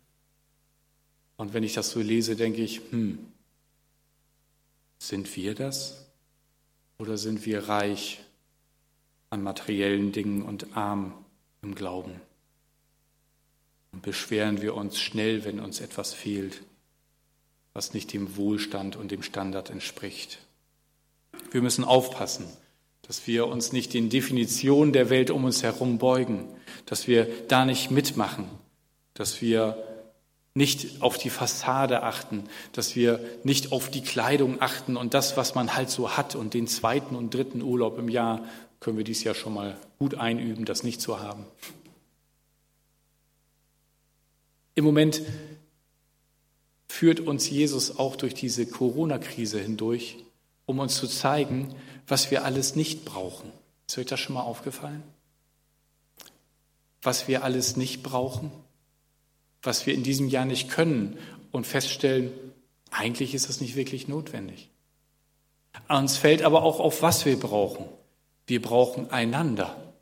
Und 1.36 1.54
wenn 1.54 1.64
ich 1.64 1.74
das 1.74 1.90
so 1.90 2.00
lese, 2.00 2.38
denke 2.38 2.62
ich, 2.62 2.80
hm, 2.92 3.20
sind 5.00 5.36
wir 5.36 5.54
das? 5.54 6.06
Oder 6.98 7.18
sind 7.18 7.46
wir 7.46 7.68
reich 7.68 8.24
an 9.30 9.44
materiellen 9.44 10.14
Dingen 10.14 10.44
und 10.44 10.78
arm 10.78 11.14
im 11.64 11.76
Glauben? 11.76 12.22
Und 13.92 14.02
beschweren 14.02 14.62
wir 14.62 14.76
uns 14.76 15.00
schnell, 15.00 15.46
wenn 15.46 15.60
uns 15.60 15.80
etwas 15.80 16.14
fehlt? 16.14 16.62
was 17.74 17.94
nicht 17.94 18.14
dem 18.14 18.38
Wohlstand 18.38 18.96
und 18.96 19.12
dem 19.12 19.24
Standard 19.24 19.70
entspricht. 19.70 20.40
Wir 21.52 21.62
müssen 21.62 21.84
aufpassen, 21.84 22.46
dass 23.02 23.28
wir 23.28 23.48
uns 23.48 23.74
nicht 23.74 23.94
den 23.94 24.10
Definitionen 24.10 24.94
der 24.94 25.10
Welt 25.10 25.32
um 25.32 25.44
uns 25.44 25.64
herum 25.64 25.98
beugen, 25.98 26.48
dass 26.86 27.08
wir 27.08 27.28
da 27.48 27.66
nicht 27.66 27.92
mitmachen, 27.92 28.48
dass 29.14 29.42
wir 29.42 29.78
nicht 30.56 31.02
auf 31.02 31.18
die 31.18 31.32
Fassade 31.32 32.04
achten, 32.04 32.44
dass 32.74 32.96
wir 32.96 33.20
nicht 33.44 33.72
auf 33.72 33.90
die 33.90 34.04
Kleidung 34.04 34.62
achten 34.62 34.96
und 34.96 35.16
das, 35.16 35.36
was 35.36 35.56
man 35.56 35.76
halt 35.76 35.90
so 35.90 36.12
hat 36.12 36.36
und 36.36 36.54
den 36.54 36.68
zweiten 36.68 37.16
und 37.16 37.34
dritten 37.34 37.64
Urlaub 37.64 37.98
im 37.98 38.08
Jahr 38.08 38.44
können 38.84 38.98
wir 38.98 39.06
dies 39.06 39.24
Jahr 39.24 39.34
schon 39.34 39.54
mal 39.54 39.78
gut 39.98 40.16
einüben, 40.16 40.66
das 40.66 40.84
nicht 40.84 41.02
zu 41.02 41.20
haben. 41.20 41.46
Im 44.76 44.84
Moment 44.84 45.22
führt 46.88 47.22
uns 47.22 47.50
Jesus 47.50 47.98
auch 47.98 48.16
durch 48.16 48.34
diese 48.34 48.66
Corona-Krise 48.66 49.60
hindurch, 49.60 50.18
um 50.66 50.80
uns 50.80 50.96
zu 50.96 51.08
zeigen, 51.08 51.74
was 52.08 52.30
wir 52.30 52.44
alles 52.44 52.76
nicht 52.76 53.06
brauchen. 53.06 53.52
Ist 53.88 53.98
euch 53.98 54.06
das 54.06 54.20
schon 54.20 54.36
mal 54.36 54.42
aufgefallen? 54.42 55.04
Was 57.02 57.28
wir 57.28 57.44
alles 57.44 57.78
nicht 57.78 58.04
brauchen? 58.04 58.52
Was 59.62 59.86
wir 59.86 59.94
in 59.94 60.04
diesem 60.04 60.28
Jahr 60.28 60.46
nicht 60.46 60.70
können 60.70 61.18
und 61.52 61.66
feststellen, 61.66 62.32
eigentlich 62.92 63.34
ist 63.34 63.48
das 63.48 63.62
nicht 63.62 63.76
wirklich 63.76 64.08
notwendig. 64.08 64.70
Uns 65.88 66.18
fällt 66.18 66.44
aber 66.44 66.64
auch 66.64 66.80
auf, 66.80 67.02
was 67.02 67.26
wir 67.26 67.40
brauchen. 67.40 67.86
Wir 68.46 68.62
brauchen 68.62 69.10
einander. 69.12 69.94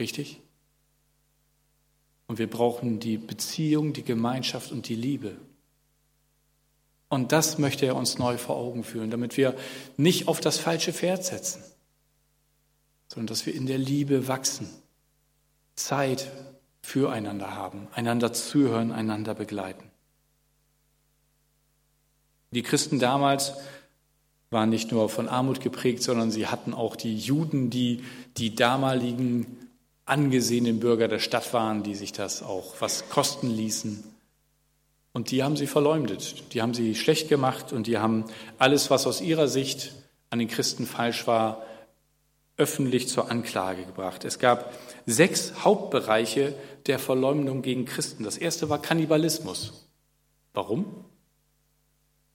Richtig? 0.00 0.40
Und 2.26 2.38
wir 2.38 2.48
brauchen 2.48 3.00
die 3.00 3.16
Beziehung, 3.16 3.92
die 3.92 4.04
Gemeinschaft 4.04 4.70
und 4.70 4.88
die 4.88 4.94
Liebe. 4.94 5.36
Und 7.08 7.32
das 7.32 7.58
möchte 7.58 7.86
er 7.86 7.96
uns 7.96 8.18
neu 8.18 8.36
vor 8.36 8.56
Augen 8.56 8.84
führen, 8.84 9.10
damit 9.10 9.36
wir 9.36 9.56
nicht 9.96 10.28
auf 10.28 10.40
das 10.40 10.58
falsche 10.58 10.92
Pferd 10.92 11.24
setzen, 11.24 11.62
sondern 13.08 13.28
dass 13.28 13.46
wir 13.46 13.54
in 13.54 13.66
der 13.66 13.78
Liebe 13.78 14.28
wachsen, 14.28 14.68
Zeit 15.74 16.30
füreinander 16.82 17.54
haben, 17.54 17.88
einander 17.94 18.34
zuhören, 18.34 18.92
einander 18.92 19.34
begleiten. 19.34 19.90
Die 22.50 22.62
Christen 22.62 22.98
damals 22.98 23.54
waren 24.50 24.70
nicht 24.70 24.92
nur 24.92 25.08
von 25.08 25.28
Armut 25.28 25.60
geprägt, 25.60 26.02
sondern 26.02 26.30
sie 26.30 26.46
hatten 26.46 26.72
auch 26.72 26.96
die 26.96 27.16
Juden, 27.16 27.70
die 27.70 28.02
die 28.36 28.54
damaligen 28.54 29.58
angesehenen 30.06 30.80
Bürger 30.80 31.08
der 31.08 31.18
Stadt 31.18 31.52
waren, 31.52 31.82
die 31.82 31.94
sich 31.94 32.12
das 32.12 32.42
auch 32.42 32.76
was 32.80 33.10
kosten 33.10 33.50
ließen. 33.50 34.02
Und 35.12 35.30
die 35.30 35.42
haben 35.42 35.56
sie 35.56 35.66
verleumdet, 35.66 36.54
die 36.54 36.62
haben 36.62 36.74
sie 36.74 36.94
schlecht 36.94 37.28
gemacht 37.28 37.72
und 37.72 37.86
die 37.86 37.98
haben 37.98 38.24
alles, 38.58 38.90
was 38.90 39.06
aus 39.06 39.20
ihrer 39.20 39.48
Sicht 39.48 39.92
an 40.30 40.38
den 40.38 40.48
Christen 40.48 40.86
falsch 40.86 41.26
war, 41.26 41.62
öffentlich 42.56 43.08
zur 43.08 43.30
Anklage 43.30 43.84
gebracht. 43.84 44.24
Es 44.24 44.38
gab 44.38 44.72
sechs 45.06 45.64
Hauptbereiche 45.64 46.54
der 46.86 46.98
Verleumdung 46.98 47.62
gegen 47.62 47.84
Christen. 47.84 48.24
Das 48.24 48.36
erste 48.36 48.68
war 48.68 48.82
Kannibalismus. 48.82 49.88
Warum? 50.54 51.04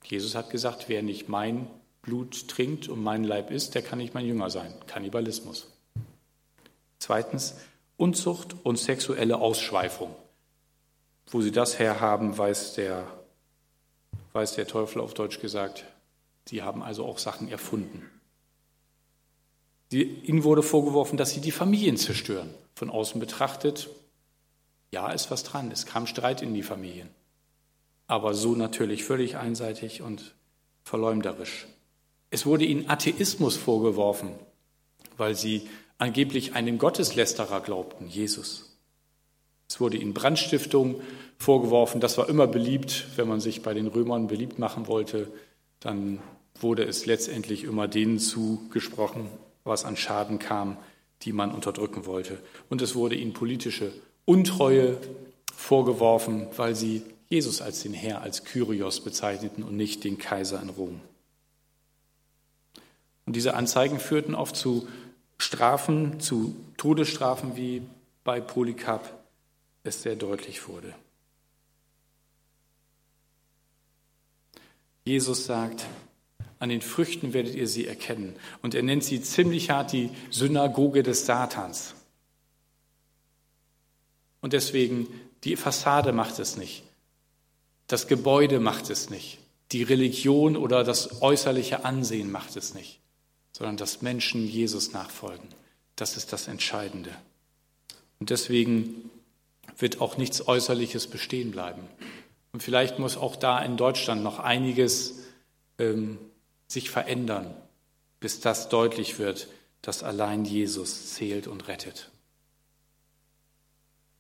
Jesus 0.04 0.36
hat 0.36 0.50
gesagt, 0.50 0.86
wer 0.88 1.04
nicht 1.04 1.30
mein 1.30 1.68
Blut 2.04 2.50
trinkt 2.50 2.90
und 2.90 3.02
mein 3.02 3.24
Leib 3.24 3.50
isst, 3.50 3.74
der 3.74 3.82
kann 3.82 3.98
nicht 3.98 4.14
mein 4.14 4.28
Jünger 4.28 4.50
sein. 4.50 4.74
Kannibalismus. 4.88 5.68
Zweitens 7.00 7.56
Unzucht 7.96 8.56
und 8.64 8.78
sexuelle 8.78 9.38
Ausschweifung. 9.38 10.14
Wo 11.28 11.42
sie 11.42 11.52
das 11.52 11.80
herhaben, 11.80 12.38
weiß 12.38 12.74
der, 12.74 13.08
weiß 14.34 14.56
der 14.56 14.68
Teufel 14.68 15.02
auf 15.02 15.14
Deutsch 15.14 15.40
gesagt. 15.40 15.86
Sie 16.46 16.62
haben 16.62 16.84
also 16.84 17.06
auch 17.06 17.18
Sachen 17.18 17.48
erfunden. 17.48 18.10
ihnen 19.92 20.44
wurde 20.44 20.64
vorgeworfen, 20.64 21.18
dass 21.18 21.32
sie 21.32 21.40
die 21.40 21.52
Familien 21.52 21.98
zerstören. 21.98 22.54
Von 22.76 22.90
außen 22.90 23.20
betrachtet, 23.20 23.90
ja, 24.92 25.12
ist 25.12 25.32
was 25.32 25.44
dran. 25.44 25.72
Es 25.72 25.86
kam 25.86 26.08
Streit 26.08 26.42
in 26.42 26.54
die 26.54 26.64
Familien. 26.64 27.10
Aber 28.08 28.34
so 28.34 28.56
natürlich 28.56 29.06
völlig 29.06 29.38
einseitig 29.38 30.02
und 30.02 30.36
verleumderisch. 30.84 31.68
Es 32.34 32.48
wurde 32.48 32.66
ihnen 32.66 32.90
Atheismus 32.90 33.56
vorgeworfen, 33.56 34.32
weil 35.18 35.36
sie 35.36 35.70
angeblich 36.00 36.56
einen 36.56 36.80
Gotteslästerer 36.80 37.62
glaubten, 37.62 38.08
Jesus. 38.08 38.76
Es 39.70 39.80
wurde 39.80 39.98
ihnen 39.98 40.16
Brandstiftung 40.16 41.00
vorgeworfen. 41.38 42.02
Das 42.02 42.18
war 42.18 42.28
immer 42.28 42.48
beliebt, 42.48 43.06
wenn 43.18 43.28
man 43.28 43.40
sich 43.40 43.62
bei 43.62 43.76
den 43.76 43.86
Römern 43.86 44.26
beliebt 44.26 44.58
machen 44.58 44.88
wollte. 44.88 45.32
Dann 45.80 46.22
wurde 46.60 46.86
es 46.86 47.06
letztendlich 47.06 47.66
immer 47.66 47.88
denen 47.88 48.18
zugesprochen, 48.18 49.28
was 49.64 49.86
an 49.86 49.96
Schaden 49.96 50.40
kam, 50.40 50.78
die 51.22 51.34
man 51.34 51.52
unterdrücken 51.52 52.08
wollte. 52.08 52.40
Und 52.68 52.82
es 52.82 52.96
wurde 52.96 53.14
ihnen 53.14 53.34
politische 53.34 53.94
Untreue 54.26 54.98
vorgeworfen, 55.56 56.48
weil 56.58 56.74
sie 56.74 57.04
Jesus 57.30 57.62
als 57.62 57.84
den 57.84 57.94
Herr, 57.94 58.24
als 58.24 58.44
Kyrios 58.44 59.02
bezeichneten 59.02 59.64
und 59.64 59.78
nicht 59.78 60.04
den 60.04 60.18
Kaiser 60.18 60.60
in 60.60 60.70
Rom. 60.70 61.00
Und 63.26 63.36
diese 63.36 63.54
Anzeigen 63.54 64.00
führten 64.00 64.36
oft 64.36 64.56
zu 64.56 64.88
Strafen, 65.38 66.20
zu 66.20 66.56
Todesstrafen, 66.78 67.56
wie 67.56 67.82
bei 68.24 68.42
Polycarp 68.42 69.14
es 69.84 70.02
sehr 70.02 70.16
deutlich 70.16 70.68
wurde. 70.68 70.94
Jesus 75.06 75.46
sagt, 75.46 75.86
an 76.60 76.70
den 76.70 76.82
Früchten 76.82 77.34
werdet 77.34 77.56
ihr 77.56 77.68
sie 77.68 77.86
erkennen. 77.86 78.38
Und 78.62 78.74
er 78.74 78.84
nennt 78.84 79.04
sie 79.04 79.22
ziemlich 79.22 79.70
hart 79.70 79.92
die 79.92 80.12
Synagoge 80.30 81.04
des 81.04 81.26
Satans. 81.26 81.94
Und 84.40 84.54
deswegen, 84.54 85.08
die 85.44 85.58
Fassade 85.58 86.14
macht 86.14 86.40
es 86.40 86.56
nicht. 86.56 86.84
Das 87.88 88.08
Gebäude 88.08 88.62
macht 88.62 88.90
es 88.90 89.10
nicht. 89.10 89.40
Die 89.74 89.84
Religion 89.84 90.56
oder 90.56 90.86
das 90.86 91.22
äußerliche 91.22 91.84
Ansehen 91.84 92.32
macht 92.32 92.56
es 92.56 92.74
nicht 92.74 93.03
sondern 93.54 93.78
dass 93.78 94.02
Menschen 94.02 94.46
Jesus 94.46 94.92
nachfolgen. 94.92 95.48
Das 95.96 96.18
ist 96.18 96.34
das 96.34 96.48
Entscheidende. 96.48 97.16
Und 98.20 98.30
deswegen 98.30 99.10
wird 99.78 100.02
auch 100.02 100.18
nichts 100.18 100.48
Äußerliches 100.48 101.08
bestehen 101.08 101.52
bleiben. 101.52 101.84
Und 102.52 102.62
vielleicht 102.62 103.00
muss 103.00 103.16
auch 103.16 103.36
da 103.36 103.64
in 103.64 103.78
Deutschland 103.78 104.24
noch 104.24 104.40
einiges 104.40 105.20
ähm, 105.80 106.18
sich 106.68 106.90
verändern, 106.90 107.56
bis 108.20 108.40
das 108.40 108.70
deutlich 108.70 109.20
wird, 109.20 109.48
dass 109.82 110.04
allein 110.04 110.46
Jesus 110.46 111.14
zählt 111.14 111.48
und 111.48 111.68
rettet. 111.68 112.10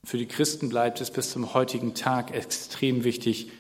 Für 0.04 0.18
die 0.18 0.28
Christen 0.28 0.70
bleibt 0.70 1.00
es 1.00 1.12
bis 1.12 1.32
zum 1.32 1.54
heutigen 1.54 1.96
Tag 1.96 2.32
extrem 2.32 3.04
wichtig, 3.04 3.52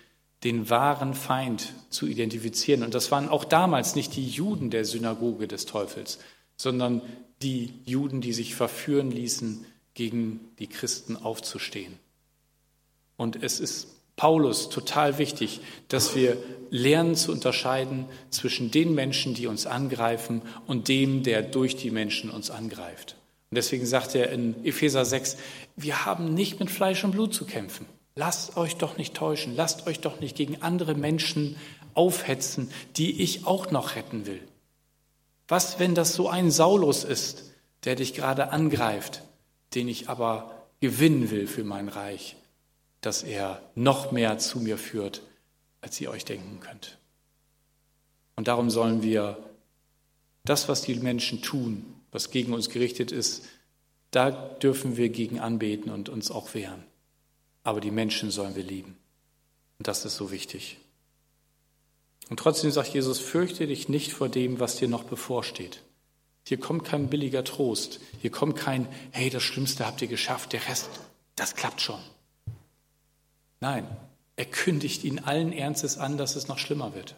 den 0.43 0.69
wahren 0.69 1.13
Feind 1.13 1.73
zu 1.89 2.08
identifizieren. 2.08 2.84
Und 2.84 2.93
das 2.93 3.12
waren 3.12 3.29
auch 3.29 3.45
damals 3.45 3.95
nicht 3.95 4.15
die 4.15 4.27
Juden 4.27 4.69
der 4.69 4.86
Synagoge 4.86 5.47
des 5.47 5.65
Teufels, 5.65 6.19
sondern 6.58 7.01
die 7.41 7.73
Juden, 7.86 8.21
die 8.21 8.34
sich 8.34 8.56
verführen 8.56 9.12
ließen, 9.12 9.65
gegen 9.93 10.39
die 10.60 10.67
Christen 10.67 11.15
aufzustehen. 11.15 11.99
Und 13.15 13.41
es 13.43 13.60
ist 13.60 13.88
Paulus 14.15 14.69
total 14.69 15.17
wichtig, 15.17 15.62
dass 15.88 16.15
wir 16.15 16.38
lernen 16.69 17.15
zu 17.15 17.32
unterscheiden 17.32 18.06
zwischen 18.29 18.71
den 18.71 18.93
Menschen, 18.95 19.34
die 19.34 19.47
uns 19.47 19.65
angreifen, 19.65 20.41
und 20.67 20.88
dem, 20.88 21.23
der 21.23 21.41
durch 21.41 21.75
die 21.75 21.91
Menschen 21.91 22.29
uns 22.29 22.49
angreift. 22.49 23.15
Und 23.51 23.56
deswegen 23.56 23.86
sagt 23.86 24.15
er 24.15 24.32
in 24.32 24.65
Epheser 24.65 25.06
6, 25.06 25.38
wir 25.75 26.06
haben 26.06 26.34
nicht 26.34 26.60
mit 26.60 26.71
Fleisch 26.71 27.03
und 27.03 27.12
Blut 27.12 27.34
zu 27.34 27.45
kämpfen. 27.45 27.86
Lasst 28.15 28.58
euch 28.58 28.76
doch 28.76 28.97
nicht 28.97 29.15
täuschen, 29.15 29.56
lasst 29.56 29.88
euch 29.88 29.99
doch 29.99 30.19
nicht 30.19 30.36
gegen 30.36 30.62
andere 30.62 30.93
Menschen 30.93 31.56
aufhetzen, 31.95 32.71
die 32.95 33.21
ich 33.21 33.47
auch 33.47 33.71
noch 33.71 33.95
retten 33.95 34.26
will. 34.28 34.41
Was, 35.47 35.80
wenn 35.80 35.95
das 35.95 36.13
so 36.13 36.30
ein 36.30 36.52
Saulus 36.52 37.04
ist, 37.04 37.52
der 37.86 37.95
dich 37.95 38.13
gerade 38.13 38.52
angreift, 38.52 39.23
den 39.73 39.88
ich 39.88 40.10
aber 40.10 40.67
gewinnen 40.80 41.32
will 41.32 41.47
für 41.47 41.63
mein 41.63 41.89
Reich, 41.89 42.36
dass 43.02 43.23
er 43.23 43.62
noch 43.76 44.12
mehr 44.12 44.38
zu 44.38 44.60
mir 44.60 44.78
führt, 44.78 45.21
als 45.82 45.99
ihr 45.99 46.12
euch 46.12 46.23
denken 46.23 46.60
könnt. 46.60 46.97
Und 48.36 48.47
darum 48.47 48.69
sollen 48.69 49.04
wir 49.04 49.38
das, 50.45 50.69
was 50.69 50.82
die 50.82 50.95
Menschen 50.95 51.41
tun, 51.41 51.84
was 52.12 52.30
gegen 52.30 52.54
uns 52.54 52.69
gerichtet 52.69 53.12
ist, 53.12 53.45
da 54.12 54.30
dürfen 54.32 54.97
wir 54.97 55.10
gegen 55.10 55.39
anbeten 55.39 55.91
und 55.91 56.10
uns 56.10 56.30
auch 56.30 56.54
wehren 56.54 56.84
aber 57.63 57.82
die 57.82 57.91
Menschen 57.91 58.32
sollen 58.32 58.56
wir 58.56 58.63
lieben. 58.63 58.97
Und 59.80 59.88
das 59.88 60.06
ist 60.06 60.15
so 60.15 60.32
wichtig. 60.32 60.78
Und 62.30 62.39
trotzdem 62.39 62.71
sagt 62.71 62.93
Jesus, 62.93 63.19
fürchte 63.19 63.67
dich 63.67 63.89
nicht 63.89 64.13
vor 64.13 64.30
dem, 64.30 64.60
was 64.60 64.78
dir 64.78 64.88
noch 64.88 65.04
bevorsteht. 65.04 65.82
Hier 66.45 66.60
kommt 66.60 66.84
kein 66.84 67.10
billiger 67.10 67.43
Trost. 67.43 67.99
Hier 68.21 68.32
kommt 68.32 68.58
kein, 68.58 68.88
hey, 69.12 69.30
das 69.30 69.43
Schlimmste 69.43 69.86
habt 69.86 70.02
ihr 70.02 70.08
geschafft, 70.08 70.54
der 70.54 70.67
Rest, 70.67 70.89
das 71.36 71.56
klappt 71.56 71.82
schon. 71.82 71.99
Nein, 73.60 73.88
er 74.36 74.45
kündigt 74.45 75.04
ihn 75.04 75.19
allen 75.19 75.54
Ernstes 75.54 75.97
an, 75.97 76.17
dass 76.17 76.36
es 76.36 76.47
noch 76.47 76.58
schlimmer 76.58 76.95
wird. 76.95 77.15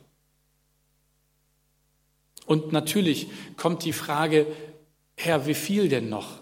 Und 2.45 2.71
natürlich 2.71 3.27
kommt 3.57 3.83
die 3.83 3.93
Frage, 3.93 4.45
Herr, 5.17 5.47
wie 5.47 5.55
viel 5.55 5.89
denn 5.89 6.09
noch? 6.09 6.39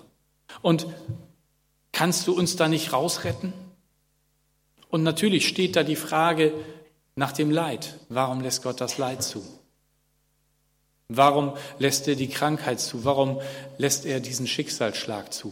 Und 0.61 0.87
kannst 1.93 2.27
du 2.27 2.33
uns 2.33 2.57
da 2.57 2.67
nicht 2.67 2.91
rausretten? 2.91 3.53
Und 4.93 5.01
natürlich 5.01 5.47
steht 5.47 5.75
da 5.75 5.81
die 5.81 5.95
Frage 5.95 6.53
nach 7.15 7.31
dem 7.31 7.49
Leid. 7.49 7.97
Warum 8.09 8.41
lässt 8.41 8.61
Gott 8.61 8.79
das 8.79 8.99
Leid 8.99 9.23
zu? 9.23 9.43
Warum 11.07 11.57
lässt 11.79 12.07
er 12.07 12.13
die 12.13 12.27
Krankheit 12.27 12.79
zu? 12.79 13.03
Warum 13.03 13.41
lässt 13.79 14.05
er 14.05 14.19
diesen 14.19 14.45
Schicksalsschlag 14.45 15.33
zu? 15.33 15.51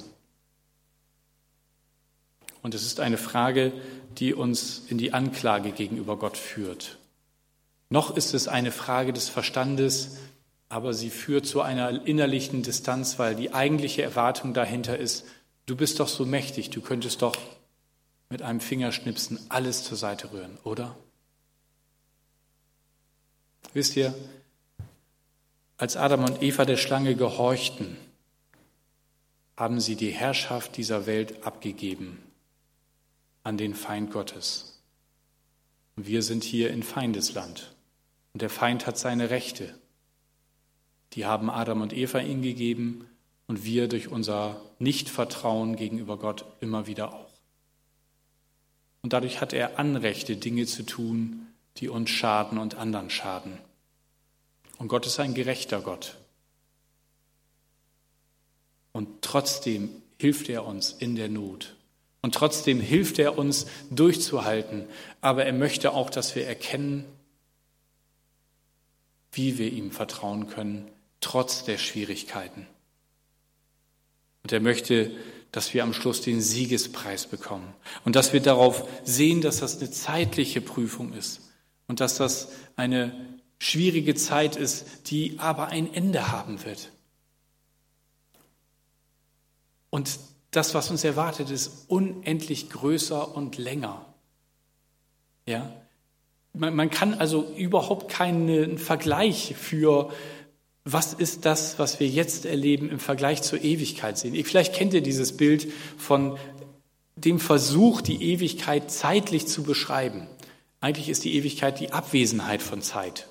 Und 2.61 2.75
es 2.75 2.85
ist 2.85 2.99
eine 2.99 3.17
Frage, 3.17 3.73
die 4.19 4.35
uns 4.35 4.83
in 4.89 4.99
die 4.99 5.11
Anklage 5.11 5.71
gegenüber 5.71 6.17
Gott 6.17 6.37
führt. 6.37 6.99
Noch 7.89 8.15
ist 8.15 8.35
es 8.35 8.47
eine 8.47 8.71
Frage 8.71 9.11
des 9.11 9.29
Verstandes, 9.29 10.17
aber 10.69 10.93
sie 10.93 11.09
führt 11.09 11.47
zu 11.47 11.61
einer 11.61 12.05
innerlichen 12.05 12.61
Distanz, 12.61 13.17
weil 13.17 13.33
die 13.33 13.55
eigentliche 13.55 14.03
Erwartung 14.03 14.53
dahinter 14.53 14.99
ist, 14.99 15.25
du 15.65 15.75
bist 15.75 15.99
doch 15.99 16.09
so 16.09 16.27
mächtig, 16.27 16.69
du 16.69 16.81
könntest 16.81 17.23
doch 17.23 17.35
mit 18.31 18.41
einem 18.41 18.61
Fingerschnipsen 18.61 19.39
alles 19.49 19.83
zur 19.83 19.97
Seite 19.97 20.31
rühren, 20.31 20.57
oder? 20.63 20.97
Wisst 23.73 23.95
ihr, 23.97 24.15
als 25.77 25.97
Adam 25.97 26.23
und 26.23 26.41
Eva 26.41 26.65
der 26.65 26.77
Schlange 26.77 27.15
gehorchten, 27.15 27.97
haben 29.57 29.79
sie 29.79 29.95
die 29.95 30.11
Herrschaft 30.11 30.77
dieser 30.77 31.05
Welt 31.05 31.45
abgegeben 31.45 32.23
an 33.43 33.57
den 33.57 33.75
Feind 33.75 34.11
Gottes. 34.11 34.81
Wir 35.95 36.23
sind 36.23 36.43
hier 36.43 36.71
in 36.71 36.83
Feindesland 36.83 37.75
und 38.33 38.41
der 38.41 38.49
Feind 38.49 38.87
hat 38.87 38.97
seine 38.97 39.29
Rechte. 39.29 39.77
Die 41.13 41.25
haben 41.25 41.49
Adam 41.49 41.81
und 41.81 41.93
Eva 41.93 42.19
ihm 42.19 42.41
gegeben 42.41 43.09
und 43.47 43.65
wir 43.65 43.89
durch 43.89 44.07
unser 44.07 44.61
Nichtvertrauen 44.79 45.75
gegenüber 45.75 46.17
Gott 46.17 46.45
immer 46.61 46.87
wieder 46.87 47.13
auch. 47.13 47.30
Und 49.01 49.13
dadurch 49.13 49.41
hat 49.41 49.53
er 49.53 49.79
Anrechte, 49.79 50.37
Dinge 50.37 50.65
zu 50.65 50.83
tun, 50.83 51.47
die 51.77 51.89
uns 51.89 52.09
schaden 52.09 52.57
und 52.57 52.75
anderen 52.75 53.09
schaden. 53.09 53.57
Und 54.77 54.87
Gott 54.87 55.05
ist 55.05 55.19
ein 55.19 55.33
gerechter 55.33 55.81
Gott. 55.81 56.17
Und 58.91 59.21
trotzdem 59.21 59.89
hilft 60.19 60.49
er 60.49 60.65
uns 60.65 60.91
in 60.91 61.15
der 61.15 61.29
Not. 61.29 61.75
Und 62.21 62.35
trotzdem 62.35 62.79
hilft 62.79 63.17
er 63.17 63.37
uns 63.37 63.65
durchzuhalten. 63.89 64.85
Aber 65.21 65.45
er 65.45 65.53
möchte 65.53 65.93
auch, 65.93 66.09
dass 66.09 66.35
wir 66.35 66.45
erkennen, 66.45 67.05
wie 69.31 69.57
wir 69.57 69.71
ihm 69.71 69.91
vertrauen 69.91 70.47
können, 70.47 70.87
trotz 71.21 71.63
der 71.63 71.77
Schwierigkeiten. 71.77 72.67
Und 74.43 74.51
er 74.51 74.59
möchte, 74.59 75.11
dass 75.51 75.73
wir 75.73 75.83
am 75.83 75.93
Schluss 75.93 76.21
den 76.21 76.41
Siegespreis 76.41 77.27
bekommen 77.27 77.73
und 78.05 78.15
dass 78.15 78.33
wir 78.33 78.39
darauf 78.39 78.87
sehen, 79.03 79.41
dass 79.41 79.59
das 79.59 79.79
eine 79.79 79.91
zeitliche 79.91 80.61
Prüfung 80.61 81.13
ist 81.13 81.41
und 81.87 81.99
dass 81.99 82.15
das 82.15 82.49
eine 82.75 83.13
schwierige 83.59 84.15
Zeit 84.15 84.55
ist, 84.55 84.85
die 85.11 85.39
aber 85.39 85.67
ein 85.67 85.93
Ende 85.93 86.31
haben 86.31 86.63
wird. 86.63 86.91
Und 89.89 90.19
das, 90.51 90.73
was 90.73 90.89
uns 90.89 91.03
erwartet, 91.03 91.49
ist 91.49 91.85
unendlich 91.87 92.69
größer 92.69 93.35
und 93.35 93.57
länger. 93.57 94.05
Ja? 95.45 95.71
Man, 96.53 96.75
man 96.75 96.89
kann 96.89 97.13
also 97.13 97.53
überhaupt 97.55 98.09
keinen 98.09 98.77
Vergleich 98.77 99.55
für 99.57 100.11
was 100.83 101.13
ist 101.13 101.45
das, 101.45 101.77
was 101.77 101.99
wir 101.99 102.07
jetzt 102.07 102.45
erleben 102.45 102.89
im 102.89 102.99
Vergleich 102.99 103.41
zur 103.43 103.63
Ewigkeit 103.63 104.17
sehen? 104.17 104.33
Vielleicht 104.43 104.73
kennt 104.73 104.93
ihr 104.93 105.01
dieses 105.01 105.37
Bild 105.37 105.67
von 105.97 106.37
dem 107.15 107.39
Versuch, 107.39 108.01
die 108.01 108.31
Ewigkeit 108.31 108.89
zeitlich 108.89 109.47
zu 109.47 109.63
beschreiben. 109.63 110.27
Eigentlich 110.79 111.09
ist 111.09 111.23
die 111.23 111.35
Ewigkeit 111.35 111.79
die 111.79 111.91
Abwesenheit 111.91 112.63
von 112.63 112.81
Zeit. 112.81 113.27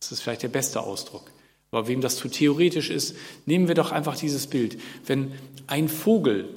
Das 0.00 0.12
ist 0.12 0.22
vielleicht 0.22 0.42
der 0.42 0.48
beste 0.48 0.80
Ausdruck. 0.80 1.30
Aber 1.70 1.88
wem 1.88 2.00
das 2.00 2.16
zu 2.16 2.28
theoretisch 2.28 2.88
ist, 2.88 3.16
nehmen 3.44 3.68
wir 3.68 3.74
doch 3.74 3.92
einfach 3.92 4.16
dieses 4.16 4.46
Bild. 4.46 4.80
Wenn 5.04 5.32
ein 5.66 5.88
Vogel 5.88 6.48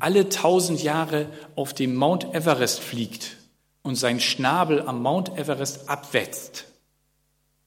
alle 0.00 0.28
tausend 0.28 0.82
Jahre 0.82 1.28
auf 1.54 1.74
dem 1.74 1.94
Mount 1.94 2.34
Everest 2.34 2.80
fliegt 2.80 3.36
und 3.82 3.94
sein 3.94 4.18
Schnabel 4.18 4.80
am 4.80 5.02
Mount 5.02 5.36
Everest 5.38 5.88
abwetzt, 5.88 6.64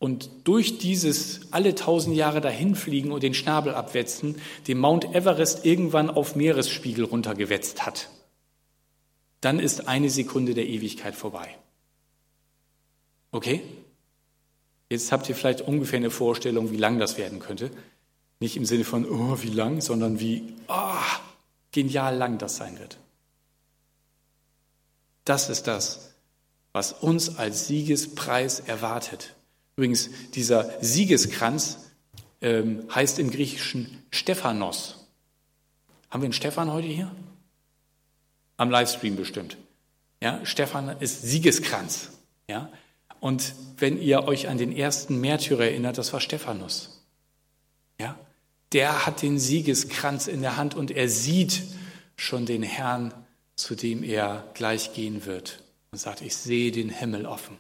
und 0.06 0.30
durch 0.44 0.78
dieses 0.78 1.52
alle 1.52 1.74
tausend 1.74 2.16
Jahre 2.16 2.40
dahinfliegen 2.40 3.12
und 3.12 3.24
den 3.24 3.34
Schnabel 3.34 3.74
abwetzen, 3.74 4.40
den 4.68 4.78
Mount 4.78 5.16
Everest 5.16 5.66
irgendwann 5.66 6.12
auf 6.12 6.36
Meeresspiegel 6.36 7.06
runtergewetzt 7.06 7.88
hat, 7.88 8.12
dann 9.42 9.60
ist 9.60 9.88
eine 9.88 10.12
Sekunde 10.12 10.54
der 10.54 10.68
Ewigkeit 10.68 11.16
vorbei. 11.16 11.58
Okay? 13.32 13.64
Jetzt 14.92 15.12
habt 15.12 15.28
ihr 15.28 15.34
vielleicht 15.34 15.62
ungefähr 15.62 15.98
eine 15.98 16.12
Vorstellung, 16.12 16.70
wie 16.70 16.78
lang 16.78 17.00
das 17.00 17.18
werden 17.18 17.40
könnte. 17.40 17.72
Nicht 18.40 18.58
im 18.58 18.66
Sinne 18.66 18.84
von, 18.84 19.10
oh, 19.10 19.42
wie 19.42 19.50
lang, 19.50 19.82
sondern 19.82 20.20
wie 20.20 20.54
oh, 20.68 21.18
genial 21.72 22.16
lang 22.16 22.38
das 22.38 22.58
sein 22.58 22.78
wird. 22.78 23.00
Das 25.24 25.50
ist 25.50 25.66
das, 25.66 26.14
was 26.74 26.94
uns 26.94 27.40
als 27.40 27.66
Siegespreis 27.66 28.60
erwartet. 28.60 29.34
Übrigens, 29.78 30.10
dieser 30.34 30.72
Siegeskranz 30.82 31.92
ähm, 32.42 32.88
heißt 32.94 33.20
im 33.20 33.30
Griechischen 33.30 34.04
Stephanos. 34.12 35.08
Haben 36.10 36.22
wir 36.22 36.28
einen 36.28 36.34
Stephan 36.34 36.72
heute 36.72 36.88
hier? 36.88 37.14
Am 38.58 38.70
Livestream 38.70 39.18
bestimmt. 39.18 39.58
Ja, 40.22 40.46
Stephan 40.46 40.96
ist 41.02 41.24
Siegeskranz. 41.24 42.12
Ja, 42.48 42.70
und 43.20 43.54
wenn 43.78 44.00
ihr 44.00 44.24
euch 44.26 44.48
an 44.48 44.58
den 44.58 44.72
ersten 44.72 45.20
Märtyrer 45.20 45.66
erinnert, 45.66 45.98
das 45.98 46.14
war 46.14 46.22
Stephanus. 46.22 47.04
Ja, 48.00 48.18
der 48.72 49.06
hat 49.06 49.22
den 49.22 49.40
Siegeskranz 49.40 50.28
in 50.28 50.42
der 50.42 50.58
Hand 50.58 50.76
und 50.76 50.92
er 50.92 51.10
sieht 51.10 51.64
schon 52.16 52.46
den 52.46 52.64
Herrn, 52.64 53.14
zu 53.56 53.76
dem 53.76 54.04
er 54.04 54.50
gleich 54.54 54.94
gehen 54.94 55.26
wird 55.26 55.64
und 55.92 55.98
sagt, 55.98 56.22
ich 56.22 56.36
sehe 56.36 56.72
den 56.72 56.90
Himmel 56.90 57.26
offen. 57.26 57.58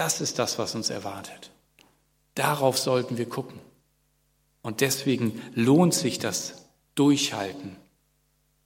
Das 0.00 0.22
ist 0.22 0.38
das, 0.38 0.58
was 0.58 0.74
uns 0.74 0.88
erwartet. 0.88 1.50
Darauf 2.34 2.78
sollten 2.78 3.18
wir 3.18 3.28
gucken. 3.28 3.60
Und 4.62 4.80
deswegen 4.80 5.42
lohnt 5.54 5.92
sich 5.92 6.18
das 6.18 6.64
Durchhalten. 6.94 7.76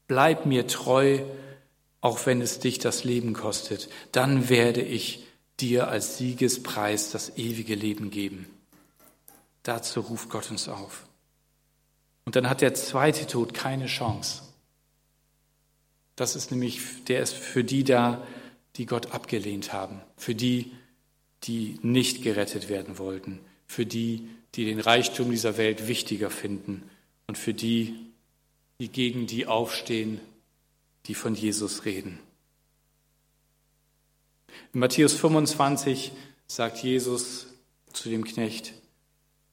Bleib 0.07 0.47
mir 0.47 0.69
treu, 0.69 1.25
auch 2.01 2.25
wenn 2.27 2.41
es 2.41 2.61
dich 2.61 2.79
das 2.79 3.03
Leben 3.03 3.33
kostet. 3.33 3.89
Dann 4.13 4.49
werde 4.49 4.81
ich 4.81 5.27
dir 5.59 5.89
als 5.89 6.19
Siegespreis 6.19 7.11
das 7.11 7.37
ewige 7.37 7.75
Leben 7.75 8.13
geben. 8.13 8.47
Dazu 9.65 10.03
ruft 10.03 10.31
Gott 10.31 10.53
uns 10.53 10.69
auf. 10.69 11.05
Und 12.27 12.37
dann 12.37 12.49
hat 12.49 12.61
der 12.61 12.75
zweite 12.75 13.27
Tod 13.27 13.55
keine 13.55 13.87
Chance. 13.87 14.43
Das 16.15 16.37
ist 16.37 16.53
nämlich, 16.53 17.03
der 17.09 17.19
ist 17.23 17.35
für 17.35 17.65
die 17.65 17.83
da, 17.83 18.25
die 18.77 18.87
Gott 18.87 19.11
abgelehnt 19.11 19.73
haben, 19.73 20.01
für 20.17 20.37
die, 20.37 20.71
die 21.45 21.79
nicht 21.83 22.23
gerettet 22.23 22.69
werden 22.69 22.99
wollten, 22.99 23.41
für 23.67 23.87
die, 23.87 24.29
die 24.55 24.65
den 24.65 24.81
Reichtum 24.81 25.31
dieser 25.31 25.57
Welt 25.57 25.89
wichtiger 25.89 26.31
finden 26.31 26.89
und 27.27 27.39
für 27.39 27.55
die, 27.55 27.95
die 28.79 28.89
gegen 28.89 29.27
die 29.27 29.47
aufstehen, 29.47 30.21
die 31.07 31.15
von 31.15 31.35
Jesus 31.35 31.85
reden. 31.85 32.19
In 34.73 34.81
Matthäus 34.81 35.15
25 35.15 36.13
sagt 36.47 36.83
Jesus 36.83 37.47
zu 37.93 38.09
dem 38.09 38.25
Knecht, 38.25 38.75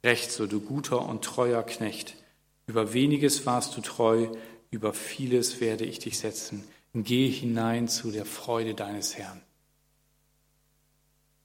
Recht 0.04 0.32
so, 0.32 0.47
du 0.47 0.62
guter 0.62 1.08
und 1.08 1.23
treuer 1.23 1.62
Knecht, 1.63 2.15
über 2.65 2.93
weniges 2.93 3.45
warst 3.45 3.77
du 3.77 3.82
treu, 3.82 4.27
über 4.71 4.93
vieles 4.93 5.62
werde 5.62 5.86
ich 5.86 5.99
dich 5.99 6.17
setzen. 6.17 6.63
Geh 6.93 7.30
hinein 7.30 7.88
zu 7.88 8.12
der 8.12 8.25
Freude 8.25 8.73
deines 8.73 9.17
Herrn. 9.17 9.41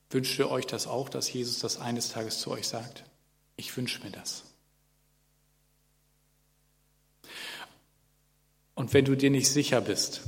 Wünscht 0.09 0.39
ihr 0.39 0.49
euch 0.49 0.65
das 0.65 0.87
auch, 0.87 1.09
dass 1.09 1.31
Jesus 1.31 1.59
das 1.59 1.79
eines 1.79 2.09
Tages 2.09 2.39
zu 2.39 2.51
euch 2.51 2.67
sagt? 2.67 3.03
Ich 3.57 3.75
wünsche 3.75 4.03
mir 4.03 4.11
das. 4.11 4.43
Und 8.73 8.93
wenn 8.93 9.05
du 9.05 9.17
dir 9.17 9.31
nicht 9.31 9.49
sicher 9.49 9.81
bist, 9.81 10.21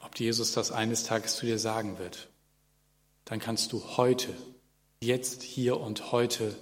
ob 0.00 0.18
Jesus 0.18 0.52
das 0.52 0.72
eines 0.72 1.04
Tages 1.04 1.36
zu 1.36 1.44
dir 1.44 1.58
sagen 1.58 1.98
wird, 1.98 2.28
dann 3.24 3.40
kannst 3.40 3.72
du 3.72 3.82
heute, 3.96 4.34
jetzt, 5.00 5.42
hier 5.42 5.78
und 5.80 6.12
heute 6.12 6.56